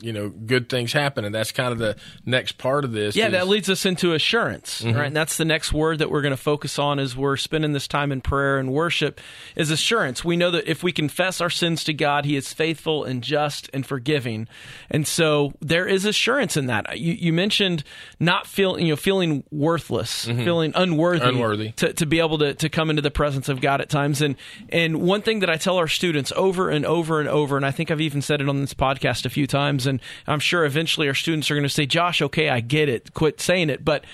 you 0.03 0.13
know 0.13 0.29
good 0.29 0.69
things 0.69 0.93
happen 0.93 1.25
and 1.25 1.35
that's 1.35 1.53
kind 1.53 1.73
of 1.73 1.79
the 1.79 1.97
next 2.27 2.59
part 2.59 2.85
of 2.85 2.93
this 2.93 3.15
yeah 3.15 3.27
is, 3.27 3.33
that 3.33 3.47
leads 3.47 3.71
us 3.71 3.87
into 3.87 4.13
assurance 4.13 4.83
mm-hmm. 4.83 4.97
right 4.97 5.07
and 5.07 5.17
that's 5.17 5.37
the 5.37 5.45
next 5.45 5.73
word 5.73 5.99
that 6.01 6.11
we're 6.11 6.21
going 6.23 6.33
to 6.33 6.37
focus 6.37 6.79
on 6.79 6.99
as 6.99 7.17
we're 7.17 7.37
spending 7.37 7.73
this 7.73 7.87
time 7.87 8.11
in 8.11 8.21
prayer 8.21 8.59
and 8.59 8.73
worship 8.73 9.21
is 9.55 9.71
assurance 9.71 10.25
we 10.25 10.37
know 10.37 10.51
that 10.51 10.69
if 10.69 10.83
we 10.83 10.91
confess 10.93 11.41
our 11.41 11.49
sins 11.49 11.85
to 11.85 11.95
god 11.95 12.25
he 12.25 12.37
is 12.37 12.53
faithful 12.53 13.05
and 13.05 13.23
just 13.23 13.71
and 13.73 13.87
forgiving 13.87 14.49
and 14.91 15.07
so 15.07 15.53
there 15.61 15.87
is 15.87 16.05
assurance 16.05 16.57
in 16.57 16.67
that 16.67 16.99
you, 16.99 17.13
you 17.13 17.33
mentioned 17.33 17.85
not 18.19 18.47
feeling 18.47 18.85
you 18.85 18.93
know 18.93 18.97
feeling 18.97 19.45
worthless 19.53 20.27
mm-hmm. 20.27 20.43
feeling 20.43 20.73
unworthy, 20.75 21.25
unworthy. 21.25 21.73
To, 21.73 21.93
to 21.93 22.07
be 22.07 22.19
able 22.19 22.39
to, 22.39 22.55
to 22.55 22.69
come 22.69 22.91
into 22.91 23.03
the 23.03 23.11
presence 23.11 23.49
of 23.49 23.61
god 23.61 23.81
at 23.81 23.89
times 23.89 24.21
and 24.21 24.35
and 24.69 25.01
one 25.01 25.23
thing 25.23 25.39
that 25.41 25.51
i 25.51 25.57
tell 25.57 25.77
our 25.77 25.89
students 25.89 26.33
over 26.35 26.71
and 26.71 26.85
over 26.85 27.21
and 27.21 27.29
over 27.29 27.57
and 27.57 27.65
i 27.65 27.71
think 27.71 27.91
i've 27.91 28.01
even 28.01 28.21
said 28.21 28.41
it 28.41 28.49
on 28.49 28.61
this 28.61 28.75
podcast 28.75 29.25
a 29.25 29.31
few 29.31 29.47
times 29.47 29.87
and 29.93 30.01
I'm 30.27 30.41
sure 30.41 30.65
eventually 30.65 31.09
our 31.09 31.15
students 31.15 31.51
are 31.51 31.55
going 31.55 31.63
to 31.63 31.69
say, 31.69 31.87
Josh, 31.87 32.23
okay, 32.23 32.49
I 32.49 32.61
get 32.61 32.89
it. 32.89 33.15
Quit 33.15 33.41
saying 33.41 33.71
it. 33.71 33.85
But 33.85 34.05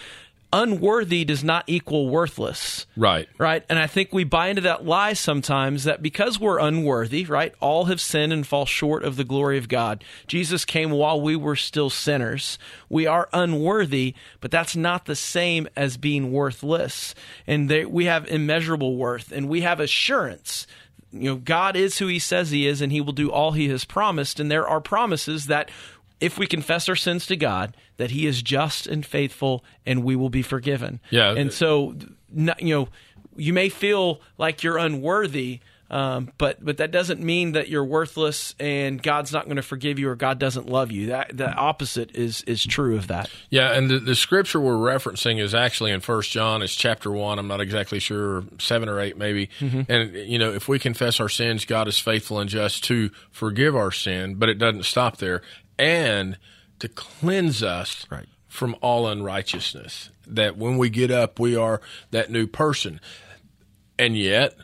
unworthy 0.53 1.25
does 1.25 1.45
not 1.45 1.65
equal 1.67 2.09
worthless. 2.09 2.87
Right. 2.97 3.29
Right. 3.39 3.65
And 3.69 3.79
I 3.79 3.87
think 3.87 4.13
we 4.13 4.25
buy 4.25 4.49
into 4.49 4.63
that 4.63 4.85
lie 4.85 5.13
sometimes 5.13 5.85
that 5.85 6.03
because 6.03 6.41
we're 6.41 6.59
unworthy, 6.59 7.27
right, 7.27 7.55
all 7.61 7.87
have 7.87 8.01
sinned 8.01 8.33
and 8.33 8.47
fall 8.47 8.65
short 8.65 9.05
of 9.05 9.17
the 9.17 9.25
glory 9.25 9.59
of 9.59 9.69
God. 9.69 10.03
Jesus 10.27 10.65
came 10.65 10.91
while 10.91 11.21
we 11.21 11.37
were 11.37 11.57
still 11.57 11.91
sinners. 11.91 12.59
We 12.89 13.07
are 13.07 13.29
unworthy, 13.33 14.15
but 14.41 14.51
that's 14.51 14.75
not 14.75 15.05
the 15.05 15.17
same 15.17 15.69
as 15.77 15.97
being 15.97 16.33
worthless. 16.33 17.15
And 17.47 17.69
they, 17.69 17.85
we 17.85 18.07
have 18.07 18.27
immeasurable 18.29 18.97
worth 18.97 19.33
and 19.33 19.49
we 19.49 19.61
have 19.63 19.81
assurance 19.81 20.67
you 21.13 21.31
know 21.31 21.37
God 21.37 21.77
is 21.77 21.99
who 21.99 22.07
he 22.07 22.19
says 22.19 22.51
he 22.51 22.67
is 22.67 22.81
and 22.81 22.93
he 22.93 23.01
will 23.01 23.13
do 23.13 23.31
all 23.31 23.53
he 23.53 23.69
has 23.69 23.85
promised 23.85 24.41
and 24.41 24.51
there 24.51 24.69
are 24.69 24.81
promises 24.81 25.47
that 25.47 25.71
if 26.21 26.39
we 26.39 26.47
confess 26.47 26.89
our 26.89 26.97
sins 26.97 27.27
to 27.27 27.37
God 27.37 27.77
that 27.97 28.11
he 28.11 28.27
is 28.27 28.43
just 28.43 28.87
and 28.87 29.05
faithful 29.05 29.65
and 29.87 30.03
we 30.03 30.17
will 30.17 30.31
be 30.31 30.43
forgiven. 30.43 31.01
Yeah. 31.11 31.33
And 31.33 31.53
so 31.53 31.95
you 32.33 32.75
know 32.75 32.89
you 33.37 33.53
may 33.53 33.69
feel 33.69 34.21
like 34.37 34.63
you're 34.63 34.79
unworthy 34.79 35.61
um, 35.91 36.31
but 36.37 36.63
but 36.63 36.77
that 36.79 36.91
doesn't 36.91 37.21
mean 37.21 37.53
that 37.53 37.69
you're 37.69 37.85
worthless 37.85 38.55
and 38.61 39.03
God's 39.03 39.33
not 39.33 39.47
going 39.47 39.57
to 39.57 39.63
forgive 39.63 39.99
you 39.99 40.11
or 40.11 40.17
God 40.17 40.39
doesn't 40.39 40.69
love 40.69 40.93
you. 40.93 41.07
That 41.07 41.37
the 41.37 41.51
opposite 41.51 42.15
is 42.15 42.43
is 42.43 42.63
true 42.63 42.97
of 42.97 43.07
that. 43.07 43.31
Yeah, 43.49 43.73
and 43.73 43.91
the, 43.91 43.99
the 43.99 44.15
scripture 44.15 44.61
we're 44.61 44.75
referencing 44.75 45.41
is 45.41 45.55
actually 45.55 45.93
in 45.93 46.01
First 46.01 46.31
John. 46.31 46.63
It's 46.63 46.75
chapter 46.75 47.11
one. 47.11 47.39
I'm 47.39 47.49
not 47.49 47.61
exactly 47.61 48.01
sure, 48.01 48.45
seven 48.59 48.89
or 48.89 49.01
eight 49.01 49.17
maybe. 49.17 49.49
Mm-hmm. 49.61 49.91
And 49.91 50.15
you 50.15 50.39
know, 50.39 50.53
if 50.53 50.69
we 50.69 50.79
confess 50.79 51.21
our 51.21 51.29
sins, 51.29 51.65
God 51.65 51.89
is 51.89 51.99
faithful 51.99 52.39
and 52.39 52.51
just 52.51 52.85
to 52.85 53.11
forgive 53.31 53.75
our 53.75 53.91
sin. 53.91 54.35
But 54.35 54.51
it 54.51 54.59
doesn't 54.59 54.85
stop 54.85 55.17
there, 55.17 55.41
and 55.79 56.37
to 56.81 56.89
cleanse 56.89 57.63
us 57.63 58.07
right. 58.11 58.27
from 58.47 58.77
all 58.83 59.09
unrighteousness. 59.09 60.11
That 60.27 60.59
when 60.59 60.77
we 60.77 60.91
get 60.91 61.11
up, 61.11 61.41
we 61.41 61.57
are 61.57 61.81
that 62.11 62.31
new 62.31 62.47
person. 62.47 63.01
And 63.99 64.17
yet, 64.17 64.55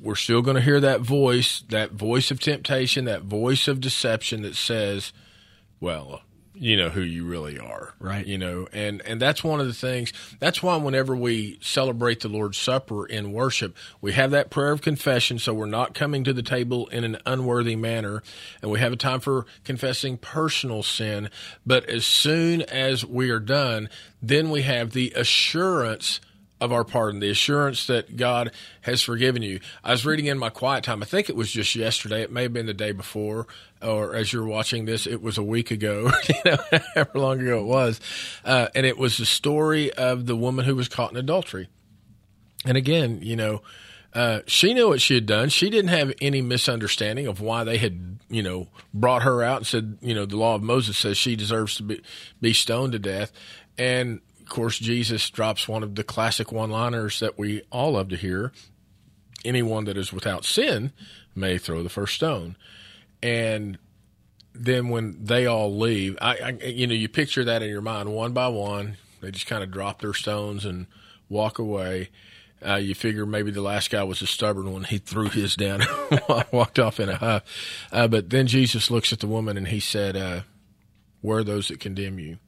we're 0.00 0.14
still 0.14 0.42
going 0.42 0.56
to 0.56 0.60
hear 0.62 0.80
that 0.80 1.00
voice, 1.00 1.62
that 1.68 1.92
voice 1.92 2.30
of 2.30 2.40
temptation, 2.40 3.04
that 3.06 3.22
voice 3.22 3.68
of 3.68 3.80
deception 3.80 4.42
that 4.42 4.54
says, 4.54 5.12
well, 5.80 6.22
you 6.60 6.76
know 6.76 6.88
who 6.88 7.00
you 7.00 7.24
really 7.24 7.58
are. 7.58 7.94
Right. 8.00 8.26
You 8.26 8.38
know 8.38 8.68
and 8.72 9.00
and 9.02 9.20
that's 9.20 9.44
one 9.44 9.60
of 9.60 9.66
the 9.66 9.72
things 9.72 10.12
that's 10.40 10.62
why 10.62 10.76
whenever 10.76 11.14
we 11.16 11.58
celebrate 11.62 12.20
the 12.20 12.28
lord's 12.28 12.58
supper 12.58 13.06
in 13.06 13.32
worship 13.32 13.76
we 14.00 14.12
have 14.12 14.32
that 14.32 14.50
prayer 14.50 14.72
of 14.72 14.82
confession 14.82 15.38
so 15.38 15.54
we're 15.54 15.66
not 15.66 15.94
coming 15.94 16.24
to 16.24 16.32
the 16.32 16.42
table 16.42 16.86
in 16.88 17.04
an 17.04 17.18
unworthy 17.26 17.76
manner 17.76 18.22
and 18.60 18.70
we 18.70 18.80
have 18.80 18.92
a 18.92 18.96
time 18.96 19.20
for 19.20 19.46
confessing 19.64 20.16
personal 20.16 20.82
sin. 20.82 21.30
But 21.64 21.88
as 21.88 22.06
soon 22.06 22.62
as 22.62 23.04
we 23.04 23.30
are 23.30 23.40
done 23.40 23.88
then 24.20 24.50
we 24.50 24.62
have 24.62 24.92
the 24.92 25.12
assurance 25.14 26.20
of 26.60 26.72
our 26.72 26.84
pardon, 26.84 27.20
the 27.20 27.30
assurance 27.30 27.86
that 27.86 28.16
God 28.16 28.50
has 28.82 29.02
forgiven 29.02 29.42
you. 29.42 29.60
I 29.84 29.92
was 29.92 30.04
reading 30.04 30.26
in 30.26 30.38
my 30.38 30.50
quiet 30.50 30.84
time. 30.84 31.02
I 31.02 31.06
think 31.06 31.28
it 31.28 31.36
was 31.36 31.50
just 31.50 31.74
yesterday. 31.74 32.22
It 32.22 32.32
may 32.32 32.42
have 32.42 32.52
been 32.52 32.66
the 32.66 32.74
day 32.74 32.92
before, 32.92 33.46
or 33.80 34.14
as 34.14 34.32
you're 34.32 34.44
watching 34.44 34.84
this, 34.84 35.06
it 35.06 35.22
was 35.22 35.38
a 35.38 35.42
week 35.42 35.70
ago. 35.70 36.10
you 36.28 36.34
know, 36.44 36.58
however 36.94 37.18
long 37.18 37.40
ago 37.40 37.60
it 37.60 37.66
was, 37.66 38.00
uh, 38.44 38.68
and 38.74 38.84
it 38.84 38.98
was 38.98 39.18
the 39.18 39.26
story 39.26 39.92
of 39.92 40.26
the 40.26 40.36
woman 40.36 40.64
who 40.64 40.74
was 40.74 40.88
caught 40.88 41.10
in 41.10 41.16
adultery. 41.16 41.68
And 42.64 42.76
again, 42.76 43.20
you 43.22 43.36
know, 43.36 43.62
uh, 44.14 44.40
she 44.46 44.74
knew 44.74 44.88
what 44.88 45.00
she 45.00 45.14
had 45.14 45.26
done. 45.26 45.48
She 45.48 45.70
didn't 45.70 45.90
have 45.90 46.12
any 46.20 46.40
misunderstanding 46.42 47.26
of 47.26 47.40
why 47.40 47.62
they 47.64 47.78
had, 47.78 48.18
you 48.28 48.42
know, 48.42 48.68
brought 48.92 49.22
her 49.22 49.42
out 49.42 49.58
and 49.58 49.66
said, 49.66 49.98
you 50.00 50.14
know, 50.14 50.26
the 50.26 50.36
law 50.36 50.54
of 50.54 50.62
Moses 50.62 50.98
says 50.98 51.16
she 51.16 51.36
deserves 51.36 51.76
to 51.76 51.82
be, 51.82 52.00
be 52.40 52.52
stoned 52.52 52.92
to 52.92 52.98
death. 52.98 53.30
And 53.76 54.20
of 54.48 54.54
course, 54.54 54.78
Jesus 54.78 55.28
drops 55.28 55.68
one 55.68 55.82
of 55.82 55.94
the 55.94 56.02
classic 56.02 56.50
one 56.52 56.70
liners 56.70 57.20
that 57.20 57.38
we 57.38 57.60
all 57.70 57.92
love 57.92 58.08
to 58.08 58.16
hear 58.16 58.50
anyone 59.44 59.84
that 59.84 59.98
is 59.98 60.10
without 60.10 60.46
sin 60.46 60.90
may 61.34 61.58
throw 61.58 61.82
the 61.82 61.90
first 61.90 62.14
stone. 62.14 62.56
And 63.22 63.76
then 64.54 64.88
when 64.88 65.22
they 65.22 65.44
all 65.44 65.76
leave, 65.76 66.16
I, 66.22 66.38
I, 66.38 66.48
you 66.64 66.86
know, 66.86 66.94
you 66.94 67.10
picture 67.10 67.44
that 67.44 67.60
in 67.60 67.68
your 67.68 67.82
mind 67.82 68.10
one 68.14 68.32
by 68.32 68.48
one. 68.48 68.96
They 69.20 69.30
just 69.30 69.46
kind 69.46 69.62
of 69.62 69.70
drop 69.70 70.00
their 70.00 70.14
stones 70.14 70.64
and 70.64 70.86
walk 71.28 71.58
away. 71.58 72.08
Uh, 72.66 72.76
you 72.76 72.94
figure 72.94 73.26
maybe 73.26 73.50
the 73.50 73.60
last 73.60 73.90
guy 73.90 74.02
was 74.02 74.22
a 74.22 74.26
stubborn 74.26 74.72
one. 74.72 74.84
He 74.84 74.96
threw 74.96 75.28
his 75.28 75.56
down 75.56 75.82
and 76.10 76.22
walked 76.52 76.78
off 76.78 76.98
in 76.98 77.10
a 77.10 77.16
huff. 77.16 77.42
Uh, 77.92 78.08
but 78.08 78.30
then 78.30 78.46
Jesus 78.46 78.90
looks 78.90 79.12
at 79.12 79.20
the 79.20 79.26
woman 79.26 79.58
and 79.58 79.68
he 79.68 79.78
said, 79.78 80.16
uh, 80.16 80.40
Where 81.20 81.40
are 81.40 81.44
those 81.44 81.68
that 81.68 81.80
condemn 81.80 82.18
you? 82.18 82.38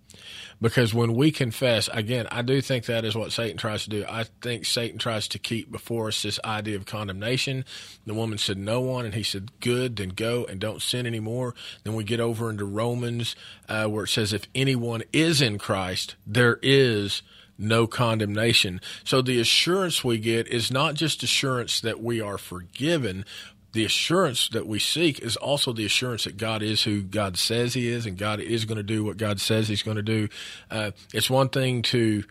Because 0.61 0.93
when 0.93 1.15
we 1.15 1.31
confess, 1.31 1.89
again, 1.93 2.27
I 2.31 2.43
do 2.43 2.61
think 2.61 2.87
that 2.87 3.05
is 3.05 3.15
what 3.15 3.33
Satan 3.33 3.57
tries 3.57 3.85
to 3.85 3.91
do. 3.91 4.05
I 4.09 4.25
think 4.43 4.67
Satan 4.67 4.99
tries 4.99 5.29
to 5.29 5.39
keep 5.39 5.71
before 5.71 6.09
us 6.09 6.23
this 6.23 6.39
idea 6.45 6.77
of 6.77 6.87
condemnation. 6.87 7.65
The 8.07 8.15
woman 8.15 8.39
said, 8.39 8.59
No 8.59 8.81
one. 8.81 9.05
And 9.05 9.15
he 9.15 9.23
said, 9.23 9.61
Good, 9.61 9.97
then 9.97 10.11
go 10.11 10.45
and 10.45 10.61
don't 10.61 10.83
sin 10.83 11.07
anymore. 11.07 11.55
Then 11.85 11.95
we 11.95 12.05
get 12.05 12.21
over 12.21 12.51
into 12.51 12.65
Romans, 12.65 13.37
uh, 13.69 13.87
where 13.87 14.05
it 14.05 14.09
says, 14.09 14.33
If 14.33 14.47
anyone 14.55 15.03
is 15.13 15.41
in 15.41 15.59
Christ, 15.59 16.17
there 16.27 16.59
is 16.63 17.23
no 17.61 17.87
condemnation. 17.87 18.81
So 19.05 19.21
the 19.23 19.39
assurance 19.39 20.03
we 20.03 20.19
get 20.19 20.49
is 20.49 20.71
not 20.71 20.95
just 20.95 21.23
assurance 21.23 21.81
that 21.83 22.03
we 22.03 22.21
are 22.21 22.39
forgiven, 22.39 23.25
the 23.73 23.85
assurance 23.85 24.49
that 24.49 24.67
we 24.67 24.79
seek 24.79 25.21
is 25.21 25.37
also 25.37 25.73
the 25.73 25.85
assurance 25.85 26.25
that 26.25 26.37
God 26.37 26.63
is 26.63 26.83
who 26.83 27.03
God 27.03 27.37
says 27.37 27.75
He 27.75 27.89
is, 27.89 28.07
and 28.07 28.19
God 28.19 28.41
is 28.41 28.65
going 28.65 28.77
to 28.77 28.83
do 28.83 29.05
what 29.05 29.17
God 29.17 29.41
says 29.41 29.69
He's 29.69 29.83
going 29.83 29.97
to 29.97 30.03
do. 30.03 30.29
Uh, 30.71 30.91
it's 31.15 31.31
one 31.31 31.49
thing 31.49 31.83
to, 31.83 32.25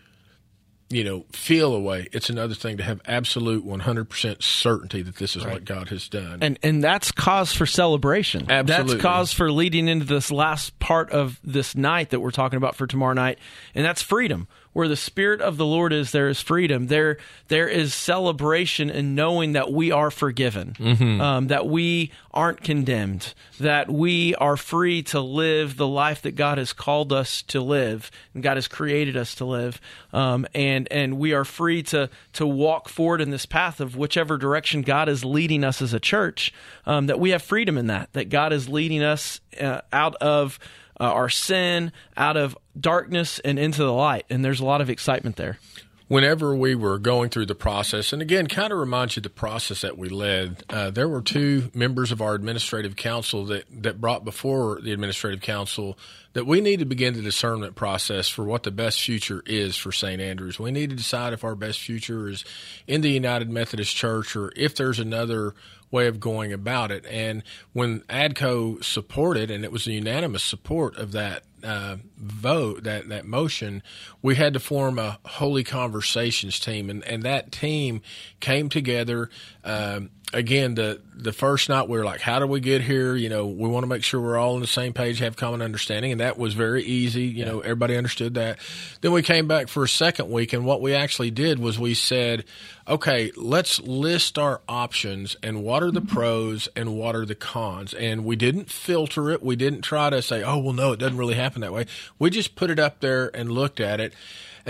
you 0.90 1.04
know, 1.04 1.26
feel 1.32 1.74
a 1.74 1.80
way. 1.80 2.08
It's 2.12 2.30
another 2.30 2.56
thing 2.56 2.78
to 2.78 2.84
have 2.84 3.00
absolute 3.06 3.66
100% 3.66 4.44
certainty 4.44 5.02
that 5.02 5.16
this 5.16 5.36
is 5.36 5.46
right. 5.46 5.54
what 5.54 5.66
God 5.66 5.90
has 5.90 6.10
done. 6.10 6.40
And 6.42 6.60
and 6.62 6.84
that's 6.84 7.12
cause 7.12 7.54
for 7.54 7.66
celebration. 7.66 8.50
Absolutely. 8.50 8.94
That's 8.96 9.02
cause 9.02 9.34
for 9.34 9.52
leading 9.52 9.88
into 9.88 10.06
this 10.06 10.32
last 10.32 10.78
part 10.80 11.12
of 11.12 11.40
this 11.44 11.76
night 11.76 12.10
that 12.10 12.20
we're 12.20 12.32
talking 12.32 12.58
about 12.58 12.76
for 12.76 12.86
tomorrow 12.86 13.14
night, 13.14 13.40
and 13.74 13.86
that's 13.86 14.02
freedom 14.02 14.48
where 14.74 14.88
the 14.88 14.96
spirit 14.96 15.42
of 15.42 15.58
the 15.58 15.66
Lord 15.66 15.92
is, 15.92 16.12
there 16.12 16.30
is 16.30 16.42
freedom. 16.42 16.88
There, 16.88 17.18
there 17.48 17.68
is 17.68 17.94
celebration 17.94 18.90
in 18.90 19.16
knowing 19.16 19.54
that 19.54 19.72
we 19.72 19.92
are 19.92 20.12
forgiven, 20.12 20.76
mm-hmm. 20.78 21.22
um, 21.22 21.48
that 21.48 21.68
we 21.68 22.12
aren't 22.32 22.62
condemned, 22.62 23.34
that 23.60 23.90
we 23.90 24.36
are 24.36 24.56
free 24.56 25.02
to 25.04 25.20
live 25.20 25.76
the 25.76 25.88
life 25.88 26.22
that 26.22 26.36
God 26.36 26.58
has 26.58 26.74
called 26.74 27.12
us 27.12 27.42
to 27.44 27.62
live 27.62 28.12
and 28.34 28.44
God 28.44 28.58
has 28.58 28.68
created 28.68 29.18
us 29.18 29.36
to 29.36 29.46
live, 29.46 29.82
um, 30.14 30.46
and 30.54 30.88
and 30.92 31.18
we 31.18 31.34
are 31.34 31.46
free 31.46 31.84
to 31.84 32.10
to 32.34 32.46
walk 32.46 32.90
forward 32.90 33.22
in 33.22 33.32
this 33.32 33.46
path 33.46 33.80
of 33.80 33.96
whichever 33.96 34.38
direction 34.38 34.82
God 34.82 35.10
is 35.10 35.26
leading 35.26 35.64
us 35.64 35.82
as 35.82 35.94
a 35.94 36.00
church. 36.00 36.54
Um, 36.86 37.08
that 37.08 37.20
we 37.20 37.32
have 37.32 37.42
freedom 37.42 37.78
in 37.78 37.88
that. 37.88 38.14
That 38.14 38.30
God 38.30 38.54
is 38.54 38.70
leading 38.70 39.04
us 39.04 39.42
uh, 39.60 39.82
out 39.92 40.16
of 40.16 40.60
uh, 41.00 41.04
our 41.04 41.30
sin 41.30 41.92
out 42.18 42.38
of 42.38 42.58
darkness 42.80 43.40
and 43.40 43.58
into 43.58 43.84
the 43.84 43.94
light. 43.94 44.26
And 44.30 44.44
there's 44.44 44.60
a 44.60 44.66
lot 44.66 44.82
of 44.82 44.90
excitement 44.90 45.36
there. 45.36 45.60
Whenever 46.08 46.56
we 46.56 46.74
were 46.74 46.98
going 46.98 47.30
through 47.30 47.46
the 47.46 47.54
process, 47.54 48.12
and 48.12 48.20
again, 48.20 48.48
kind 48.48 48.74
of 48.74 48.80
reminds 48.80 49.16
you 49.16 49.22
the 49.22 49.30
process 49.30 49.82
that 49.82 49.96
we 49.96 50.10
led, 50.10 50.64
uh, 50.68 50.90
there 50.90 51.08
were 51.08 51.22
two 51.22 51.70
members 51.76 52.12
of 52.12 52.20
our 52.20 52.34
administrative 52.34 52.96
council 52.96 53.46
that, 53.46 53.64
that 53.84 54.02
brought 54.02 54.26
before 54.26 54.82
the 54.82 54.92
administrative 54.92 55.40
council 55.40 56.00
that 56.34 56.48
we 56.48 56.62
need 56.62 56.80
to 56.80 56.86
begin 56.86 57.14
the 57.14 57.22
discernment 57.22 57.76
process 57.76 58.28
for 58.28 58.44
what 58.44 58.64
the 58.64 58.72
best 58.72 59.00
future 59.00 59.44
is 59.46 59.78
for 59.78 59.92
St. 59.92 60.20
Andrews. 60.20 60.60
We 60.60 60.72
need 60.72 60.90
to 60.90 60.96
decide 60.96 61.34
if 61.34 61.44
our 61.44 61.56
best 61.56 61.80
future 61.80 62.28
is 62.28 62.44
in 62.88 63.02
the 63.02 63.12
United 63.12 63.50
Methodist 63.50 63.96
Church 63.96 64.36
or 64.36 64.52
if 64.56 64.76
there's 64.76 65.00
another 65.00 65.54
way 65.92 66.08
of 66.08 66.20
going 66.20 66.54
about 66.54 66.92
it. 66.92 67.06
And 67.08 67.44
when 67.74 68.02
ADCO 68.02 68.84
supported, 68.84 69.50
and 69.50 69.64
it 69.64 69.72
was 69.72 69.88
a 69.88 69.92
unanimous 69.92 70.44
support 70.44 70.98
of 70.98 71.12
that 71.14 71.44
uh, 71.64 71.98
vote, 72.18 72.84
that, 72.84 73.10
that 73.10 73.26
motion, 73.26 73.84
we 74.22 74.36
had 74.36 74.54
to 74.54 74.60
form 74.60 74.98
a 75.00 75.20
holy 75.26 75.64
conversations 75.64 76.60
team. 76.60 76.90
And, 76.90 77.04
and 77.04 77.24
that 77.24 77.52
team 77.52 78.02
came 78.40 78.70
together. 78.70 79.30
Um, 79.64 80.12
again, 80.34 80.76
the 80.76 81.02
the 81.16 81.34
first 81.34 81.68
night 81.68 81.90
we 81.90 81.98
were 81.98 82.06
like, 82.06 82.22
how 82.22 82.40
do 82.40 82.48
we 82.48 82.60
get 82.60 82.82
here? 82.82 83.16
You 83.16 83.30
know, 83.30 83.48
we 83.48 83.68
want 83.68 83.84
to 83.84 83.88
make 83.88 84.04
sure 84.04 84.22
we're 84.22 84.38
all 84.38 84.56
on 84.56 84.62
the 84.62 84.68
same 84.68 84.94
page, 84.94 85.20
have 85.20 85.36
common 85.36 85.62
understanding, 85.62 86.12
and 86.12 86.22
that 86.22 86.38
was 86.38 86.54
very 86.54 86.84
easy. 86.84 87.24
You 87.24 87.40
yeah. 87.40 87.46
know, 87.46 87.60
everybody 87.60 87.98
understood 87.98 88.36
that. 88.36 88.60
Then 89.02 89.12
we 89.12 89.22
came 89.22 89.48
back 89.48 89.68
for 89.68 89.84
a 89.84 89.88
second 89.88 90.30
week, 90.30 90.54
and 90.54 90.66
what 90.66 90.82
we 90.82 90.94
actually 90.94 91.32
did 91.32 91.60
was 91.60 91.78
we 91.78 91.94
said, 91.94 92.46
okay, 92.88 93.32
let's 93.36 93.80
list 93.82 94.38
our 94.38 94.62
options 94.68 95.36
and 95.44 95.64
what 95.64 95.84
are 95.84 95.92
the 95.92 96.02
mm-hmm. 96.02 96.16
pros 96.16 96.70
and 96.76 96.96
what 96.96 97.16
are 97.16 97.26
the 97.26 97.36
cons. 97.36 97.94
And 97.94 98.24
we 98.24 98.36
didn't 98.36 98.70
filter 98.70 99.30
it. 99.32 99.44
We 99.44 99.56
didn't 99.56 99.82
try 99.82 100.10
to 100.10 100.22
say, 100.22 100.44
oh, 100.44 100.58
well, 100.60 100.74
no, 100.74 100.94
it 100.94 101.00
doesn't 101.00 101.18
really 101.18 101.36
happen 101.36 101.62
that 101.62 101.74
way. 101.74 101.86
We 102.18 102.30
just 102.30 102.56
put 102.56 102.70
it 102.70 102.80
up 102.80 103.00
there 103.00 103.30
and 103.36 103.52
looked 103.52 103.80
at 103.80 104.00
it. 104.00 104.14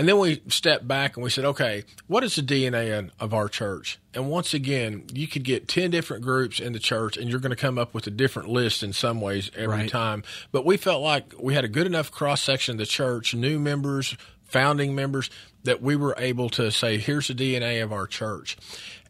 And 0.00 0.08
then 0.08 0.16
we 0.16 0.40
stepped 0.48 0.88
back 0.88 1.18
and 1.18 1.22
we 1.22 1.28
said, 1.28 1.44
okay, 1.44 1.84
what 2.06 2.24
is 2.24 2.36
the 2.36 2.40
DNA 2.40 3.10
of 3.20 3.34
our 3.34 3.50
church? 3.50 3.98
And 4.14 4.30
once 4.30 4.54
again, 4.54 5.04
you 5.12 5.28
could 5.28 5.44
get 5.44 5.68
10 5.68 5.90
different 5.90 6.22
groups 6.22 6.58
in 6.58 6.72
the 6.72 6.78
church 6.78 7.18
and 7.18 7.28
you're 7.28 7.38
going 7.38 7.50
to 7.50 7.56
come 7.56 7.76
up 7.76 7.92
with 7.92 8.06
a 8.06 8.10
different 8.10 8.48
list 8.48 8.82
in 8.82 8.94
some 8.94 9.20
ways 9.20 9.50
every 9.54 9.76
right. 9.76 9.90
time. 9.90 10.22
But 10.52 10.64
we 10.64 10.78
felt 10.78 11.02
like 11.02 11.34
we 11.38 11.52
had 11.52 11.66
a 11.66 11.68
good 11.68 11.86
enough 11.86 12.10
cross 12.10 12.42
section 12.42 12.76
of 12.76 12.78
the 12.78 12.86
church, 12.86 13.34
new 13.34 13.58
members, 13.60 14.16
founding 14.44 14.94
members, 14.94 15.28
that 15.64 15.82
we 15.82 15.96
were 15.96 16.14
able 16.16 16.48
to 16.48 16.70
say, 16.70 16.96
here's 16.96 17.28
the 17.28 17.34
DNA 17.34 17.82
of 17.82 17.92
our 17.92 18.06
church. 18.06 18.56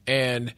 And 0.08 0.52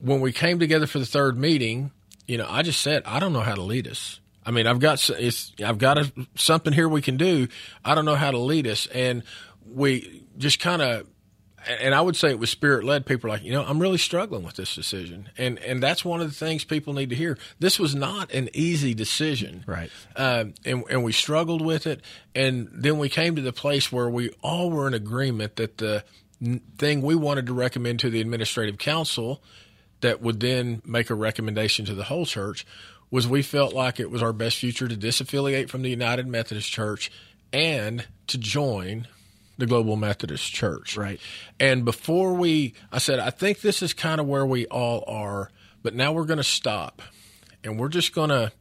when 0.00 0.20
we 0.20 0.32
came 0.32 0.58
together 0.58 0.88
for 0.88 0.98
the 0.98 1.06
third 1.06 1.38
meeting, 1.38 1.92
you 2.26 2.38
know, 2.38 2.46
I 2.50 2.62
just 2.62 2.80
said, 2.80 3.04
I 3.06 3.20
don't 3.20 3.32
know 3.32 3.42
how 3.42 3.54
to 3.54 3.62
lead 3.62 3.86
us. 3.86 4.18
I 4.48 4.50
mean, 4.50 4.66
I've 4.66 4.80
got 4.80 5.10
it's 5.10 5.52
I've 5.62 5.76
got 5.76 5.98
a, 5.98 6.10
something 6.34 6.72
here 6.72 6.88
we 6.88 7.02
can 7.02 7.18
do. 7.18 7.48
I 7.84 7.94
don't 7.94 8.06
know 8.06 8.14
how 8.14 8.30
to 8.30 8.38
lead 8.38 8.66
us, 8.66 8.86
and 8.86 9.22
we 9.70 10.24
just 10.38 10.58
kind 10.58 10.80
of. 10.80 11.06
And 11.82 11.94
I 11.94 12.00
would 12.00 12.16
say 12.16 12.30
it 12.30 12.38
was 12.38 12.48
spirit 12.48 12.82
led. 12.82 13.04
People 13.04 13.28
are 13.28 13.34
like, 13.34 13.42
you 13.42 13.52
know, 13.52 13.62
I'm 13.62 13.78
really 13.78 13.98
struggling 13.98 14.44
with 14.44 14.56
this 14.56 14.74
decision, 14.74 15.28
and 15.36 15.58
and 15.58 15.82
that's 15.82 16.02
one 16.02 16.22
of 16.22 16.28
the 16.28 16.34
things 16.34 16.64
people 16.64 16.94
need 16.94 17.10
to 17.10 17.16
hear. 17.16 17.36
This 17.58 17.78
was 17.78 17.94
not 17.94 18.32
an 18.32 18.48
easy 18.54 18.94
decision, 18.94 19.64
right? 19.66 19.90
Uh, 20.16 20.46
and 20.64 20.82
and 20.88 21.04
we 21.04 21.12
struggled 21.12 21.60
with 21.60 21.86
it, 21.86 22.00
and 22.34 22.70
then 22.72 22.96
we 22.98 23.10
came 23.10 23.36
to 23.36 23.42
the 23.42 23.52
place 23.52 23.92
where 23.92 24.08
we 24.08 24.30
all 24.40 24.70
were 24.70 24.86
in 24.86 24.94
agreement 24.94 25.56
that 25.56 25.76
the 25.76 26.04
thing 26.78 27.02
we 27.02 27.14
wanted 27.14 27.44
to 27.48 27.52
recommend 27.52 28.00
to 28.00 28.08
the 28.08 28.22
administrative 28.22 28.78
council 28.78 29.42
that 30.00 30.22
would 30.22 30.40
then 30.40 30.80
make 30.86 31.10
a 31.10 31.14
recommendation 31.14 31.84
to 31.84 31.94
the 31.94 32.04
whole 32.04 32.24
church 32.24 32.64
was 33.10 33.26
we 33.26 33.42
felt 33.42 33.72
like 33.72 33.98
it 33.98 34.10
was 34.10 34.22
our 34.22 34.32
best 34.32 34.58
future 34.58 34.88
to 34.88 34.96
disaffiliate 34.96 35.68
from 35.68 35.82
the 35.82 35.90
United 35.90 36.26
Methodist 36.26 36.70
Church 36.70 37.10
and 37.52 38.06
to 38.26 38.38
join 38.38 39.06
the 39.56 39.66
Global 39.66 39.96
Methodist 39.96 40.52
Church. 40.52 40.96
Right. 40.96 41.20
And 41.58 41.84
before 41.84 42.34
we, 42.34 42.74
I 42.92 42.98
said, 42.98 43.18
I 43.18 43.30
think 43.30 43.60
this 43.60 43.82
is 43.82 43.92
kind 43.92 44.20
of 44.20 44.26
where 44.26 44.46
we 44.46 44.66
all 44.66 45.04
are, 45.06 45.50
but 45.82 45.94
now 45.94 46.12
we're 46.12 46.24
going 46.24 46.38
to 46.38 46.44
stop 46.44 47.02
and 47.64 47.78
we're 47.78 47.88
just 47.88 48.14
going 48.14 48.30
to 48.30 48.52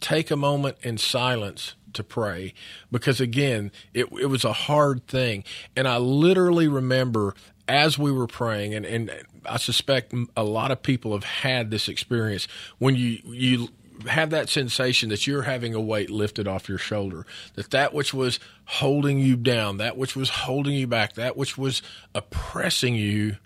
take 0.00 0.30
a 0.30 0.36
moment 0.36 0.76
in 0.82 0.98
silence 0.98 1.74
to 1.94 2.04
pray 2.04 2.52
because 2.92 3.20
again, 3.20 3.72
it, 3.94 4.06
it 4.12 4.26
was 4.26 4.44
a 4.44 4.52
hard 4.52 5.06
thing. 5.06 5.42
And 5.74 5.88
I 5.88 5.96
literally 5.96 6.68
remember 6.68 7.34
as 7.68 7.98
we 7.98 8.12
were 8.12 8.28
praying, 8.28 8.74
and, 8.74 8.86
and 8.86 9.10
I 9.44 9.56
suspect 9.56 10.14
a 10.36 10.44
lot 10.44 10.70
of 10.70 10.82
people 10.82 11.12
have 11.12 11.24
had 11.24 11.70
this 11.70 11.88
experience 11.88 12.46
when 12.78 12.94
you, 12.94 13.18
you 13.24 13.68
have 14.08 14.30
that 14.30 14.48
sensation 14.48 15.08
that 15.08 15.26
you're 15.26 15.42
having 15.42 15.74
a 15.74 15.80
weight 15.80 16.10
lifted 16.10 16.46
off 16.46 16.68
your 16.68 16.78
shoulder, 16.78 17.26
that 17.54 17.70
that 17.70 17.92
which 17.92 18.12
was 18.12 18.38
holding 18.64 19.18
you 19.18 19.36
down, 19.36 19.78
that 19.78 19.96
which 19.96 20.14
was 20.16 20.28
holding 20.28 20.74
you 20.74 20.86
back, 20.86 21.14
that 21.14 21.36
which 21.36 21.56
was 21.56 21.82
oppressing 22.14 22.94
you 22.94 23.36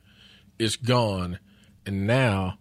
is 0.59 0.77
gone, 0.77 1.39
and 1.87 2.07
now 2.07 2.59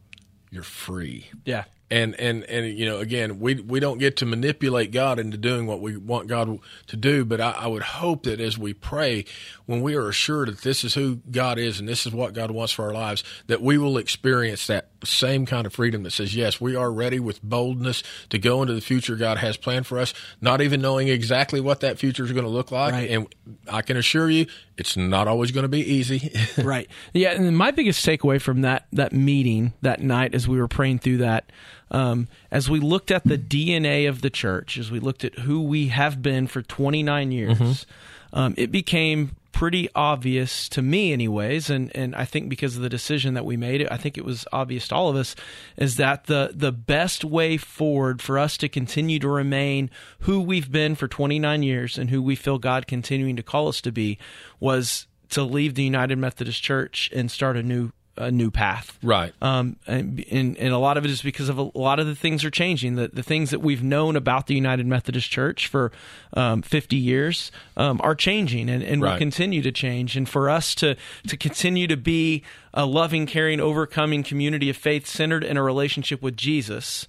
you're 0.52 0.64
free. 0.64 1.28
Yeah 1.46 1.66
and 1.92 2.20
and 2.20 2.44
and 2.46 2.78
you 2.78 2.86
know 2.86 3.00
again 3.00 3.40
we 3.40 3.56
we 3.56 3.80
don't 3.80 3.98
get 3.98 4.18
to 4.18 4.26
manipulate 4.26 4.92
God 4.92 5.20
into 5.20 5.38
doing 5.38 5.66
what 5.66 5.82
we 5.82 5.98
want 5.98 6.28
God 6.28 6.60
to 6.88 6.98
do 6.98 7.26
but 7.26 7.42
I, 7.42 7.52
I, 7.52 7.68
would 7.68 7.82
hope 7.82 8.24
that 8.24 8.40
as 8.40 8.58
we 8.58 8.74
pray 8.74 9.26
when 9.66 9.82
we 9.82 9.96
are 9.96 10.08
assured 10.08 10.50
that 10.50 10.62
this 10.62 10.84
is 10.84 10.94
who 10.94 11.18
God 11.32 11.58
is 11.58 11.80
and 11.80 11.88
this 11.88 12.06
is 12.06 12.14
what 12.14 12.34
God 12.34 12.52
wants 12.52 12.74
for 12.74 12.86
our 12.86 12.94
lives 12.94 13.24
that 13.48 13.62
we 13.62 13.78
will 13.78 13.98
experience 13.98 14.68
that 14.68 14.90
same 15.04 15.46
kind 15.46 15.66
of 15.66 15.74
freedom 15.74 16.04
that 16.04 16.12
says 16.12 16.36
yes 16.36 16.62
we 16.62 16.76
are 16.76 16.92
ready 16.92 17.20
with 17.20 17.42
boldness 17.42 18.04
to 18.30 18.38
go 18.38 18.62
into 18.62 18.74
the 18.74 18.82
future 18.82 19.16
God 19.16 19.38
has 19.40 19.58
planned 19.58 19.88
for 19.88 20.00
us 20.00 20.14
not 20.42 20.62
even 20.62 20.82
knowing 20.82 21.08
exactly 21.08 21.60
what 21.60 21.80
that 21.80 21.98
future 21.98 22.24
is 22.24 22.32
going 22.32 22.46
to 22.46 22.52
look 22.52 22.72
like 22.72 22.94
right. 22.94 23.10
and 23.10 23.34
I 23.68 23.82
can 23.82 23.98
assure 23.98 24.30
you 24.30 24.46
it's 24.80 24.96
not 24.96 25.28
always 25.28 25.52
going 25.52 25.64
to 25.64 25.70
be 25.70 25.82
easy 25.82 26.32
right 26.64 26.90
yeah 27.14 27.32
and 27.32 27.58
my 27.58 27.72
biggest 27.72 28.06
takeaway 28.06 28.42
from 28.42 28.62
that 28.62 28.88
that 28.92 29.14
meeting 29.14 29.74
that 29.82 30.02
night 30.02 30.34
as 30.34 30.48
we 30.48 30.58
were 30.58 30.68
praying 30.68 31.00
through 31.00 31.18
that 31.18 31.52
um, 31.92 32.28
as 32.52 32.70
we 32.70 32.80
looked 32.80 33.12
at 33.12 33.24
the 33.24 33.38
DNA 33.38 34.08
of 34.08 34.22
the 34.22 34.30
church, 34.30 34.78
as 34.78 34.92
we 34.92 35.00
looked 35.00 35.24
at 35.24 35.40
who 35.40 35.62
we 35.62 35.88
have 35.88 36.22
been 36.22 36.48
for 36.48 36.62
29 36.62 37.32
years, 37.32 37.58
mm-hmm. 37.58 38.40
um, 38.40 38.54
it 38.58 38.72
became 38.72 39.36
pretty 39.52 39.90
obvious 39.96 40.70
to 40.70 40.82
me 40.82 41.12
anyways 41.12 41.70
and 41.70 41.94
and 41.96 42.16
I 42.16 42.26
think 42.26 42.50
because 42.50 42.76
of 42.76 42.82
the 42.82 42.90
decision 42.90 43.34
that 43.34 43.46
we 43.46 43.58
made 43.58 43.88
I 43.90 43.98
think 43.98 44.18
it 44.18 44.26
was 44.26 44.46
obvious 44.52 44.88
to 44.90 44.96
all 44.96 45.10
of 45.10 45.16
us 45.16 45.36
is 45.76 45.98
that 45.98 46.26
the 46.26 46.52
the 46.54 46.72
best 46.72 47.26
way 47.26 47.58
forward 47.58 48.22
for 48.22 48.38
us 48.38 48.58
to 48.58 48.70
continue 48.70 49.20
to 49.20 49.28
remain 49.28 49.90
who 50.22 50.42
we've 50.42 50.72
been 50.72 50.96
for 50.96 51.08
29 51.08 51.64
years 51.64 51.98
and 51.98 52.10
who 52.10 52.22
we 52.22 52.36
feel 52.36 52.58
God 52.58 52.88
continuing 52.88 53.36
to 53.36 53.44
call 53.44 53.68
us 53.68 53.82
to 53.82 53.92
be 53.92 54.18
was 54.60 55.08
to 55.30 55.44
leave 55.44 55.76
the 55.76 55.84
United 55.84 56.18
Methodist 56.18 56.62
Church 56.62 57.10
and 57.14 57.30
start 57.30 57.58
a 57.58 57.64
new 57.64 57.92
a 58.20 58.30
new 58.30 58.52
path. 58.52 59.00
Right. 59.02 59.34
Um, 59.42 59.78
and, 59.88 60.24
and, 60.30 60.58
and 60.58 60.74
a 60.74 60.78
lot 60.78 60.98
of 60.98 61.06
it 61.06 61.12
is 61.12 61.22
because 61.22 61.48
of 61.48 61.58
a 61.58 61.72
lot 61.74 62.00
of 62.00 62.06
the 62.06 62.16
things 62.16 62.44
are 62.44 62.52
changing. 62.52 62.96
The, 62.96 63.08
the 63.08 63.24
things 63.24 63.50
that 63.52 63.60
we've 63.60 63.82
known 63.82 64.16
about 64.16 64.48
the 64.48 64.54
United 64.54 64.86
Methodist 64.86 65.32
Church 65.32 65.68
for 65.68 65.92
um, 66.34 66.62
50 66.62 66.98
years 66.98 67.52
um, 67.78 68.00
are 68.04 68.16
changing 68.16 68.70
and, 68.70 68.84
and 68.84 69.02
will 69.02 69.18
continue 69.18 69.62
to 69.62 69.72
change. 69.72 70.18
And 70.18 70.28
for 70.28 70.50
us 70.50 70.76
to, 70.76 70.96
to 71.28 71.38
continue 71.38 71.88
to 71.88 71.98
be 71.98 72.44
a 72.74 72.86
loving, 72.86 73.26
caring, 73.26 73.62
overcoming 73.62 74.22
community 74.22 74.70
of 74.70 74.76
faith 74.76 75.08
centered 75.08 75.44
in 75.44 75.56
a 75.56 75.64
relationship 75.64 76.22
with 76.22 76.36
Jesus, 76.36 77.08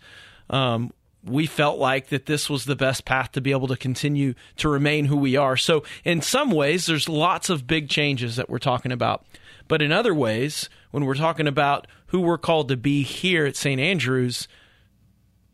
um, 0.48 0.92
we 1.24 1.46
felt 1.46 1.78
like 1.78 2.08
that 2.08 2.26
this 2.26 2.48
was 2.48 2.64
the 2.64 2.76
best 2.76 3.04
path 3.04 3.32
to 3.32 3.40
be 3.40 3.50
able 3.50 3.68
to 3.68 3.76
continue 3.76 4.34
to 4.56 4.68
remain 4.68 5.06
who 5.06 5.16
we 5.16 5.36
are. 5.36 5.56
So, 5.56 5.82
in 6.04 6.22
some 6.22 6.50
ways, 6.50 6.86
there's 6.86 7.08
lots 7.08 7.50
of 7.50 7.66
big 7.66 7.90
changes 7.90 8.36
that 8.36 8.48
we're 8.48 8.58
talking 8.58 8.90
about. 8.90 9.26
But 9.70 9.80
in 9.80 9.90
other 9.92 10.12
ways, 10.12 10.68
when 10.90 11.04
we're 11.06 11.14
talking 11.14 11.46
about 11.46 11.86
who 12.08 12.20
we're 12.20 12.36
called 12.38 12.68
to 12.68 12.76
be 12.76 13.02
here 13.04 13.46
at 13.46 13.56
St. 13.56 13.80
Andrews, 13.80 14.48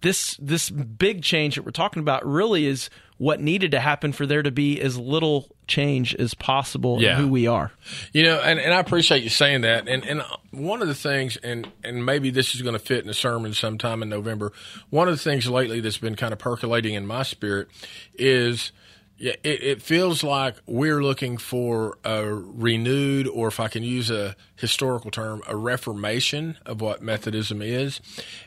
this 0.01 0.37
this 0.41 0.71
big 0.71 1.23
change 1.23 1.55
that 1.57 1.65
we're 1.65 1.71
talking 1.71 2.01
about 2.01 2.27
really 2.27 2.67
is 2.67 2.91
what 3.19 3.41
needed 3.41 3.71
to 3.71 3.81
happen 3.81 4.13
for 4.13 4.27
there 4.27 4.43
to 4.43 4.51
be 4.51 4.81
as 4.81 4.99
little 4.99 5.49
change 5.67 6.15
as 6.17 6.35
possible 6.35 7.01
Yeah. 7.01 7.13
in 7.17 7.23
who 7.23 7.29
we 7.29 7.47
are. 7.47 7.73
You 8.13 8.23
know, 8.25 8.39
and, 8.41 8.59
and 8.61 8.75
I 8.75 8.79
appreciate 8.79 9.23
you 9.23 9.31
saying 9.31 9.63
that. 9.63 9.89
And 9.89 10.05
and 10.05 10.23
one 10.51 10.83
of 10.83 10.89
the 10.89 10.95
things, 10.95 11.37
and 11.39 11.71
and 11.85 12.05
maybe 12.05 12.31
this 12.31 12.55
is 12.55 12.63
going 12.63 12.73
to 12.75 12.79
fit 12.79 13.05
in 13.05 13.11
a 13.11 13.15
sermon 13.15 13.53
sometime 13.55 14.03
in 14.03 14.09
November. 14.09 14.53
One 14.91 15.09
of 15.09 15.15
the 15.15 15.23
things 15.23 15.49
lately 15.49 15.81
that's 15.81 15.99
been 15.99 16.17
kind 16.17 16.33
of 16.33 16.39
percolating 16.39 16.95
in 16.95 17.07
my 17.07 17.23
spirit 17.23 17.69
is. 18.15 18.73
Yeah, 19.19 19.33
it, 19.43 19.63
it 19.63 19.83
feels 19.83 20.23
like 20.23 20.57
we're 20.67 21.03
looking 21.03 21.39
for 21.39 21.97
a 22.05 22.27
renewed, 22.27 23.27
or 23.27 23.49
if 23.49 23.59
I 23.59 23.69
can 23.69 23.83
use 23.83 24.11
a 24.11 24.37
historical 24.57 25.11
term, 25.11 25.43
a 25.47 25.57
reformation 25.57 26.59
of 26.67 26.83
what 26.83 27.01
Methodism 27.01 27.63
is. 27.63 28.01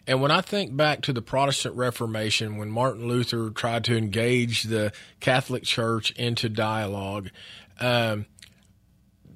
And 0.06 0.22
when 0.22 0.30
I 0.30 0.42
think 0.42 0.78
back 0.78 1.02
to 1.02 1.14
the 1.14 1.24
Protestant 1.24 1.76
Reformation, 1.76 2.58
when 2.58 2.70
Martin 2.70 3.08
Luther 3.08 3.50
tried 3.50 3.84
to 3.86 3.98
engage 3.98 4.64
the 4.64 4.92
Catholic 5.20 5.64
Church 5.64 6.12
into 6.12 6.50
dialogue, 6.50 7.32
um, 7.80 8.28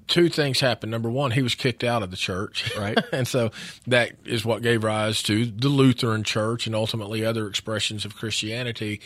two 0.08 0.30
things 0.30 0.60
happened. 0.60 0.92
Number 0.92 1.10
one, 1.10 1.32
he 1.32 1.42
was 1.42 1.56
kicked 1.56 1.84
out 1.84 2.04
of 2.04 2.12
the 2.12 2.18
church, 2.18 2.76
right? 2.78 2.98
and 3.12 3.28
so 3.28 3.50
that 3.88 4.12
is 4.24 4.46
what 4.46 4.62
gave 4.62 4.84
rise 4.84 5.24
to 5.24 5.46
the 5.46 5.70
Lutheran 5.70 6.24
Church 6.24 6.68
and 6.68 6.76
ultimately 6.76 7.26
other 7.26 7.48
expressions 7.48 8.06
of 8.06 8.16
Christianity. 8.16 9.02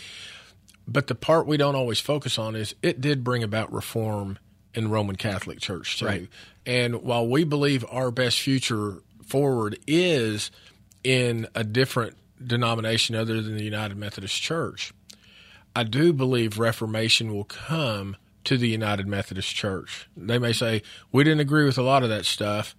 But 0.88 1.08
the 1.08 1.15
part 1.15 1.47
we 1.47 1.58
don't 1.58 1.76
always 1.76 2.00
focus 2.00 2.39
on 2.39 2.56
is 2.56 2.73
it 2.82 3.02
did 3.02 3.23
bring 3.23 3.43
about 3.43 3.71
reform 3.73 4.39
in 4.73 4.89
Roman 4.89 5.15
Catholic 5.15 5.60
Church 5.60 6.00
too. 6.00 6.06
Right. 6.06 6.30
And 6.65 7.02
while 7.04 7.28
we 7.28 7.43
believe 7.43 7.84
our 7.89 8.12
best 8.12 8.39
future 8.39 9.02
forward 9.26 9.78
is 9.86 10.52
in 11.04 11.47
a 11.56 11.63
different 11.63 12.15
denomination 12.45 13.15
other 13.15 13.41
than 13.41 13.58
the 13.58 13.63
United 13.63 13.97
Methodist 13.97 14.41
Church, 14.41 14.93
I 15.76 15.84
do 15.84 16.13
believe 16.13 16.58
reformation 16.58 17.34
will 17.34 17.43
come 17.43 18.15
to 18.45 18.58
the 18.58 18.69
United 18.69 19.08
Methodist 19.08 19.54
Church. 19.54 20.08
They 20.15 20.39
may 20.39 20.54
say, 20.54 20.82
we 21.12 21.23
didn't 21.23 21.41
agree 21.41 21.65
with 21.65 21.78
a 21.78 21.84
lot 21.84 22.04
of 22.04 22.10
that 22.10 22.26
stuff, 22.26 22.76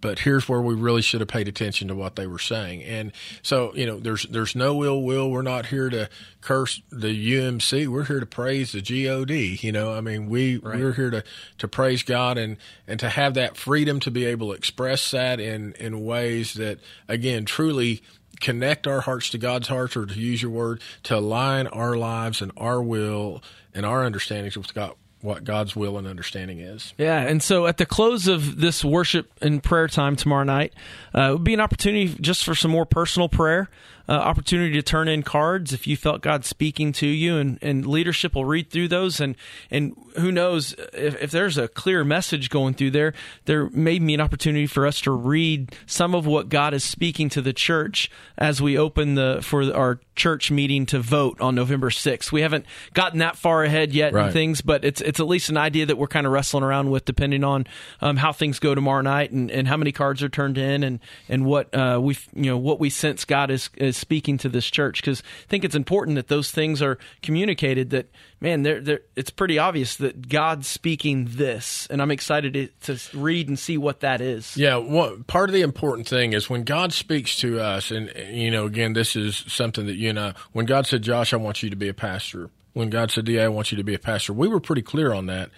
but 0.00 0.20
here's 0.20 0.48
where 0.48 0.60
we 0.60 0.74
really 0.74 1.02
should 1.02 1.20
have 1.20 1.28
paid 1.28 1.48
attention 1.48 1.88
to 1.88 1.94
what 1.94 2.16
they 2.16 2.26
were 2.26 2.38
saying. 2.38 2.82
And 2.82 3.12
so, 3.42 3.74
you 3.74 3.86
know, 3.86 3.98
there's 3.98 4.24
there's 4.24 4.54
no 4.54 4.84
ill 4.84 5.02
will. 5.02 5.30
We're 5.30 5.42
not 5.42 5.66
here 5.66 5.88
to 5.88 6.08
curse 6.40 6.82
the 6.90 7.08
UMC. 7.08 7.88
We're 7.88 8.04
here 8.04 8.20
to 8.20 8.26
praise 8.26 8.72
the 8.72 8.82
God. 8.82 9.62
You 9.62 9.72
know, 9.72 9.94
I 9.94 10.00
mean, 10.00 10.28
we 10.28 10.58
we're 10.58 10.92
here 10.92 11.10
to 11.10 11.24
to 11.58 11.68
praise 11.68 12.02
God 12.02 12.38
and 12.38 12.56
and 12.86 13.00
to 13.00 13.08
have 13.08 13.34
that 13.34 13.56
freedom 13.56 13.98
to 14.00 14.10
be 14.10 14.26
able 14.26 14.48
to 14.48 14.52
express 14.54 15.10
that 15.12 15.40
in 15.40 15.72
in 15.72 16.04
ways 16.04 16.54
that 16.54 16.78
again 17.08 17.44
truly 17.44 18.02
connect 18.40 18.86
our 18.86 19.00
hearts 19.00 19.30
to 19.30 19.38
God's 19.38 19.68
hearts, 19.68 19.96
or 19.96 20.06
to 20.06 20.14
use 20.14 20.42
your 20.42 20.50
word, 20.50 20.82
to 21.04 21.16
align 21.16 21.66
our 21.66 21.96
lives 21.96 22.42
and 22.42 22.52
our 22.56 22.82
will 22.82 23.42
and 23.74 23.86
our 23.86 24.04
understandings 24.04 24.56
with 24.56 24.74
God, 24.74 24.94
what 25.26 25.42
God's 25.42 25.74
will 25.74 25.98
and 25.98 26.06
understanding 26.06 26.60
is. 26.60 26.94
Yeah, 26.96 27.20
and 27.20 27.42
so 27.42 27.66
at 27.66 27.78
the 27.78 27.84
close 27.84 28.28
of 28.28 28.60
this 28.60 28.84
worship 28.84 29.30
and 29.42 29.60
prayer 29.60 29.88
time 29.88 30.14
tomorrow 30.14 30.44
night, 30.44 30.72
uh, 31.14 31.22
it 31.22 31.32
would 31.32 31.44
be 31.44 31.52
an 31.52 31.60
opportunity 31.60 32.16
just 32.20 32.44
for 32.44 32.54
some 32.54 32.70
more 32.70 32.86
personal 32.86 33.28
prayer. 33.28 33.68
Uh, 34.08 34.12
opportunity 34.12 34.72
to 34.74 34.82
turn 34.82 35.08
in 35.08 35.22
cards 35.22 35.72
if 35.72 35.86
you 35.86 35.96
felt 35.96 36.20
God 36.20 36.44
speaking 36.44 36.92
to 36.92 37.06
you, 37.06 37.38
and, 37.38 37.58
and 37.60 37.86
leadership 37.86 38.34
will 38.34 38.44
read 38.44 38.70
through 38.70 38.88
those. 38.88 39.20
And 39.20 39.34
and 39.70 39.96
who 40.16 40.30
knows 40.30 40.74
if, 40.92 41.20
if 41.22 41.30
there's 41.30 41.58
a 41.58 41.68
clear 41.68 42.04
message 42.04 42.50
going 42.50 42.74
through 42.74 42.92
there, 42.92 43.14
there 43.46 43.68
may 43.70 43.98
be 43.98 44.14
an 44.14 44.20
opportunity 44.20 44.66
for 44.66 44.86
us 44.86 45.00
to 45.02 45.10
read 45.10 45.74
some 45.86 46.14
of 46.14 46.26
what 46.26 46.48
God 46.48 46.74
is 46.74 46.84
speaking 46.84 47.28
to 47.30 47.42
the 47.42 47.52
church 47.52 48.10
as 48.38 48.62
we 48.62 48.78
open 48.78 49.14
the 49.14 49.40
for 49.42 49.74
our 49.74 50.00
church 50.14 50.50
meeting 50.50 50.86
to 50.86 50.98
vote 50.98 51.40
on 51.40 51.54
November 51.54 51.90
6th. 51.90 52.32
We 52.32 52.40
haven't 52.40 52.64
gotten 52.94 53.18
that 53.18 53.36
far 53.36 53.64
ahead 53.64 53.92
yet 53.92 54.14
in 54.14 54.32
things, 54.32 54.60
but 54.60 54.84
it's 54.84 55.00
it's 55.00 55.20
at 55.20 55.26
least 55.26 55.48
an 55.48 55.56
idea 55.56 55.86
that 55.86 55.96
we're 55.96 56.06
kind 56.06 56.26
of 56.26 56.32
wrestling 56.32 56.62
around 56.62 56.90
with, 56.90 57.04
depending 57.04 57.44
on 57.44 57.66
um, 58.00 58.16
how 58.16 58.32
things 58.32 58.58
go 58.58 58.74
tomorrow 58.74 59.02
night 59.02 59.30
and, 59.30 59.50
and 59.50 59.68
how 59.68 59.76
many 59.76 59.92
cards 59.92 60.22
are 60.22 60.28
turned 60.28 60.58
in 60.58 60.82
and 60.82 61.00
and 61.28 61.44
what 61.44 61.74
uh, 61.74 61.98
we 62.00 62.16
you 62.34 62.50
know 62.50 62.56
what 62.58 62.78
we 62.78 62.90
sense 62.90 63.24
God 63.24 63.50
is 63.50 63.68
is 63.76 63.95
speaking 63.96 64.38
to 64.38 64.48
this 64.48 64.66
church. 64.66 65.00
Because 65.00 65.22
I 65.22 65.48
think 65.48 65.64
it's 65.64 65.74
important 65.74 66.16
that 66.16 66.28
those 66.28 66.50
things 66.50 66.82
are 66.82 66.98
communicated. 67.22 67.90
That 67.90 68.10
man, 68.40 68.62
they're, 68.62 68.80
they're, 68.80 69.00
it's 69.14 69.30
pretty 69.30 69.58
obvious 69.58 69.96
that 69.96 70.28
God's 70.28 70.66
speaking 70.66 71.26
this, 71.30 71.86
and 71.90 72.00
I'm 72.02 72.10
excited 72.10 72.72
to, 72.82 72.96
to 72.96 73.18
read 73.18 73.48
and 73.48 73.58
see 73.58 73.78
what 73.78 74.00
that 74.00 74.20
is. 74.20 74.56
Yeah, 74.56 74.76
what, 74.76 75.26
part 75.26 75.48
of 75.48 75.54
the 75.54 75.62
important 75.62 76.08
thing 76.08 76.32
is 76.32 76.50
when 76.50 76.64
God 76.64 76.92
speaks 76.92 77.36
to 77.38 77.60
us, 77.60 77.90
and 77.90 78.12
you 78.30 78.50
know, 78.50 78.66
again, 78.66 78.92
this 78.92 79.16
is 79.16 79.44
something 79.48 79.86
that 79.86 79.96
you 79.96 80.10
and 80.10 80.20
I, 80.20 80.34
when 80.52 80.66
God 80.66 80.86
said, 80.86 81.02
"Josh, 81.02 81.32
I 81.32 81.36
want 81.36 81.62
you 81.62 81.70
to 81.70 81.76
be 81.76 81.88
a 81.88 81.94
pastor," 81.94 82.50
when 82.72 82.90
God 82.90 83.10
said, 83.10 83.24
"D.A., 83.24 83.44
I 83.44 83.48
want 83.48 83.72
you 83.72 83.76
to 83.76 83.84
be 83.84 83.94
a 83.94 83.98
pastor," 83.98 84.32
we 84.32 84.48
were 84.48 84.60
pretty 84.60 84.82
clear 84.82 85.12
on 85.12 85.26
that, 85.26 85.50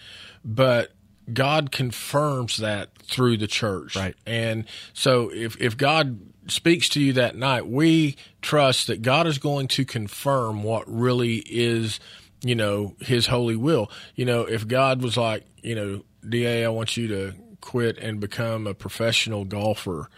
but 0.44 0.92
God 1.32 1.70
confirms 1.70 2.58
that 2.58 2.96
through 3.02 3.36
the 3.38 3.46
church, 3.46 3.96
Right. 3.96 4.14
And 4.26 4.64
so, 4.92 5.30
if 5.32 5.60
if 5.60 5.76
God 5.76 6.18
speaks 6.50 6.88
to 6.90 7.00
you 7.00 7.12
that 7.14 7.36
night, 7.36 7.66
we 7.66 8.16
trust 8.42 8.86
that 8.86 9.02
God 9.02 9.26
is 9.26 9.38
going 9.38 9.68
to 9.68 9.84
confirm 9.84 10.62
what 10.62 10.84
really 10.86 11.36
is, 11.46 12.00
you 12.42 12.54
know, 12.54 12.94
His 13.00 13.26
holy 13.26 13.56
will. 13.56 13.90
You 14.14 14.24
know, 14.24 14.42
if 14.42 14.66
God 14.66 15.02
was 15.02 15.16
like, 15.16 15.44
you 15.62 15.74
know, 15.74 16.04
D.A., 16.28 16.64
I 16.64 16.68
want 16.68 16.96
you 16.96 17.08
to 17.08 17.34
quit 17.60 17.98
and 17.98 18.20
become 18.20 18.66
a 18.66 18.74
professional 18.74 19.44
golfer. 19.44 20.08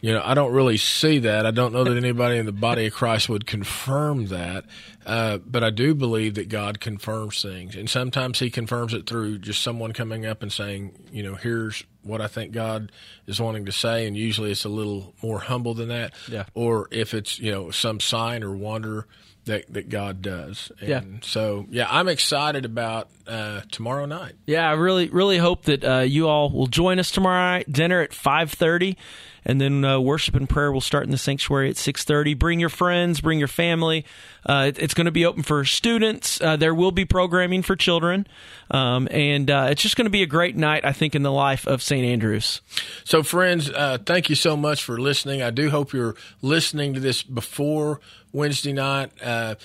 You 0.00 0.14
know, 0.14 0.22
I 0.24 0.32
don't 0.32 0.52
really 0.52 0.78
see 0.78 1.18
that. 1.18 1.44
I 1.44 1.50
don't 1.50 1.74
know 1.74 1.84
that 1.84 1.96
anybody 1.96 2.38
in 2.38 2.46
the 2.46 2.52
body 2.52 2.86
of 2.86 2.94
Christ 2.94 3.28
would 3.28 3.46
confirm 3.46 4.26
that. 4.26 4.64
Uh, 5.04 5.38
but 5.38 5.62
I 5.62 5.70
do 5.70 5.94
believe 5.94 6.34
that 6.34 6.48
God 6.48 6.80
confirms 6.80 7.42
things. 7.42 7.76
And 7.76 7.88
sometimes 7.88 8.38
He 8.38 8.50
confirms 8.50 8.94
it 8.94 9.06
through 9.06 9.38
just 9.38 9.62
someone 9.62 9.92
coming 9.92 10.24
up 10.24 10.42
and 10.42 10.50
saying, 10.50 10.92
you 11.12 11.22
know, 11.22 11.34
here's 11.34 11.84
what 12.02 12.20
I 12.20 12.26
think 12.26 12.52
God 12.52 12.92
is 13.26 13.40
wanting 13.40 13.66
to 13.66 13.72
say. 13.72 14.06
And 14.06 14.16
usually 14.16 14.50
it's 14.50 14.64
a 14.64 14.68
little 14.70 15.14
more 15.22 15.38
humble 15.40 15.74
than 15.74 15.88
that. 15.88 16.14
Yeah. 16.30 16.44
Or 16.54 16.88
if 16.90 17.14
it's, 17.14 17.38
you 17.38 17.50
know, 17.52 17.70
some 17.70 18.00
sign 18.00 18.42
or 18.42 18.54
wonder 18.54 19.06
that, 19.46 19.72
that 19.72 19.88
God 19.88 20.22
does. 20.22 20.70
And 20.80 20.88
Yeah. 20.88 21.02
so, 21.22 21.66
yeah, 21.70 21.86
I'm 21.90 22.08
excited 22.08 22.64
about 22.64 23.08
uh, 23.26 23.62
tomorrow 23.70 24.06
night. 24.06 24.32
Yeah, 24.46 24.68
I 24.68 24.72
really, 24.74 25.08
really 25.08 25.38
hope 25.38 25.64
that 25.64 25.84
uh, 25.84 25.98
you 26.00 26.28
all 26.28 26.50
will 26.50 26.66
join 26.66 26.98
us 26.98 27.10
tomorrow 27.10 27.40
night. 27.52 27.70
Dinner 27.72 28.00
at 28.02 28.12
five 28.12 28.50
thirty, 28.52 28.96
and 29.44 29.60
then 29.60 29.84
uh, 29.84 29.98
worship 30.00 30.34
and 30.34 30.48
prayer 30.48 30.70
will 30.72 30.80
start 30.80 31.04
in 31.04 31.10
the 31.10 31.18
sanctuary 31.18 31.70
at 31.70 31.76
six 31.76 32.04
thirty. 32.04 32.34
Bring 32.34 32.60
your 32.60 32.68
friends, 32.68 33.20
bring 33.20 33.38
your 33.38 33.48
family. 33.48 34.04
Uh, 34.46 34.66
it- 34.68 34.78
it's 34.78 34.94
going 34.94 35.04
to 35.06 35.10
be 35.10 35.24
open 35.26 35.42
for 35.42 35.64
students. 35.64 36.40
Uh, 36.40 36.56
there 36.56 36.74
will 36.74 36.92
be 36.92 37.04
programming 37.04 37.62
for 37.62 37.76
children, 37.76 38.26
um, 38.70 39.06
and 39.10 39.50
uh, 39.50 39.68
it's 39.70 39.82
just 39.82 39.96
going 39.96 40.06
to 40.06 40.10
be 40.10 40.22
a 40.22 40.26
great 40.26 40.56
night. 40.56 40.84
I 40.84 40.92
think 40.92 41.14
in 41.14 41.22
the 41.22 41.32
life 41.32 41.66
of 41.66 41.82
St. 41.82 42.04
Andrews. 42.04 42.60
So, 43.04 43.22
friends, 43.22 43.70
uh, 43.70 43.98
thank 44.04 44.28
you 44.30 44.36
so 44.36 44.56
much 44.56 44.82
for 44.84 44.98
listening. 44.98 45.42
I 45.42 45.50
do 45.50 45.70
hope 45.70 45.92
you're 45.92 46.14
listening 46.42 46.94
to 46.94 47.00
this 47.00 47.22
before 47.22 48.00
Wednesday 48.32 48.72
night. 48.72 49.10
Uh, 49.22 49.56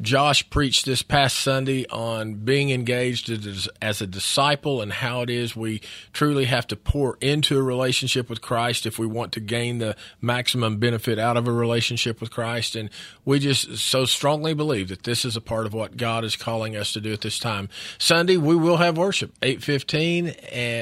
Josh 0.00 0.48
preached 0.50 0.84
this 0.84 1.02
past 1.02 1.36
Sunday 1.38 1.86
on 1.88 2.34
being 2.34 2.70
engaged 2.70 3.30
as, 3.30 3.68
a 4.00 4.06
disciple 4.06 4.80
and 4.80 4.92
how 4.92 5.22
it 5.22 5.30
is 5.30 5.56
we 5.56 5.80
truly 6.12 6.44
have 6.46 6.66
to 6.68 6.76
pour 6.76 7.16
into 7.20 7.58
a 7.58 7.62
relationship 7.62 8.28
with 8.28 8.40
Christ 8.40 8.86
if 8.86 8.98
we 8.98 9.06
want 9.06 9.32
to 9.32 9.40
gain 9.40 9.78
the 9.78 9.96
maximum 10.20 10.78
benefit 10.78 11.18
out 11.18 11.36
of 11.36 11.48
a 11.48 11.52
relationship 11.52 12.20
with 12.20 12.30
Christ. 12.30 12.76
And 12.76 12.90
we 13.24 13.38
just 13.38 13.78
so 13.78 14.04
strongly 14.04 14.54
believe 14.54 14.88
that 14.88 15.04
this 15.04 15.24
is 15.24 15.36
a 15.36 15.40
part 15.40 15.66
of 15.66 15.72
what 15.72 15.96
God 15.96 16.24
is 16.24 16.36
calling 16.36 16.76
us 16.76 16.92
to 16.92 17.00
do 17.00 17.12
at 17.12 17.20
this 17.20 17.38
time. 17.38 17.68
Sunday 17.98 18.36
we 18.36 18.56
will 18.56 18.78
have 18.78 18.96
worship 18.98 19.32
eight 19.42 19.62
fifteen 19.62 20.34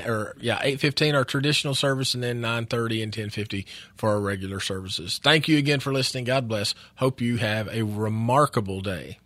or 0.06 0.34
yeah 0.40 0.60
eight 0.62 0.80
fifteen 0.80 1.14
our 1.14 1.24
traditional 1.24 1.74
service 1.74 2.14
and 2.14 2.22
then 2.22 2.40
nine 2.40 2.66
thirty 2.66 3.02
and 3.02 3.12
ten 3.12 3.30
fifty 3.30 3.66
for 3.96 4.10
our 4.10 4.20
regular 4.20 4.60
services. 4.60 5.20
Thank 5.22 5.48
you 5.48 5.58
again 5.58 5.80
for 5.80 5.92
listening. 5.92 6.24
God 6.24 6.48
bless. 6.48 6.74
Hope 6.96 7.20
you 7.20 7.36
have 7.36 7.68
a 7.68 7.82
remarkable 7.82 8.80
day. 8.84 9.18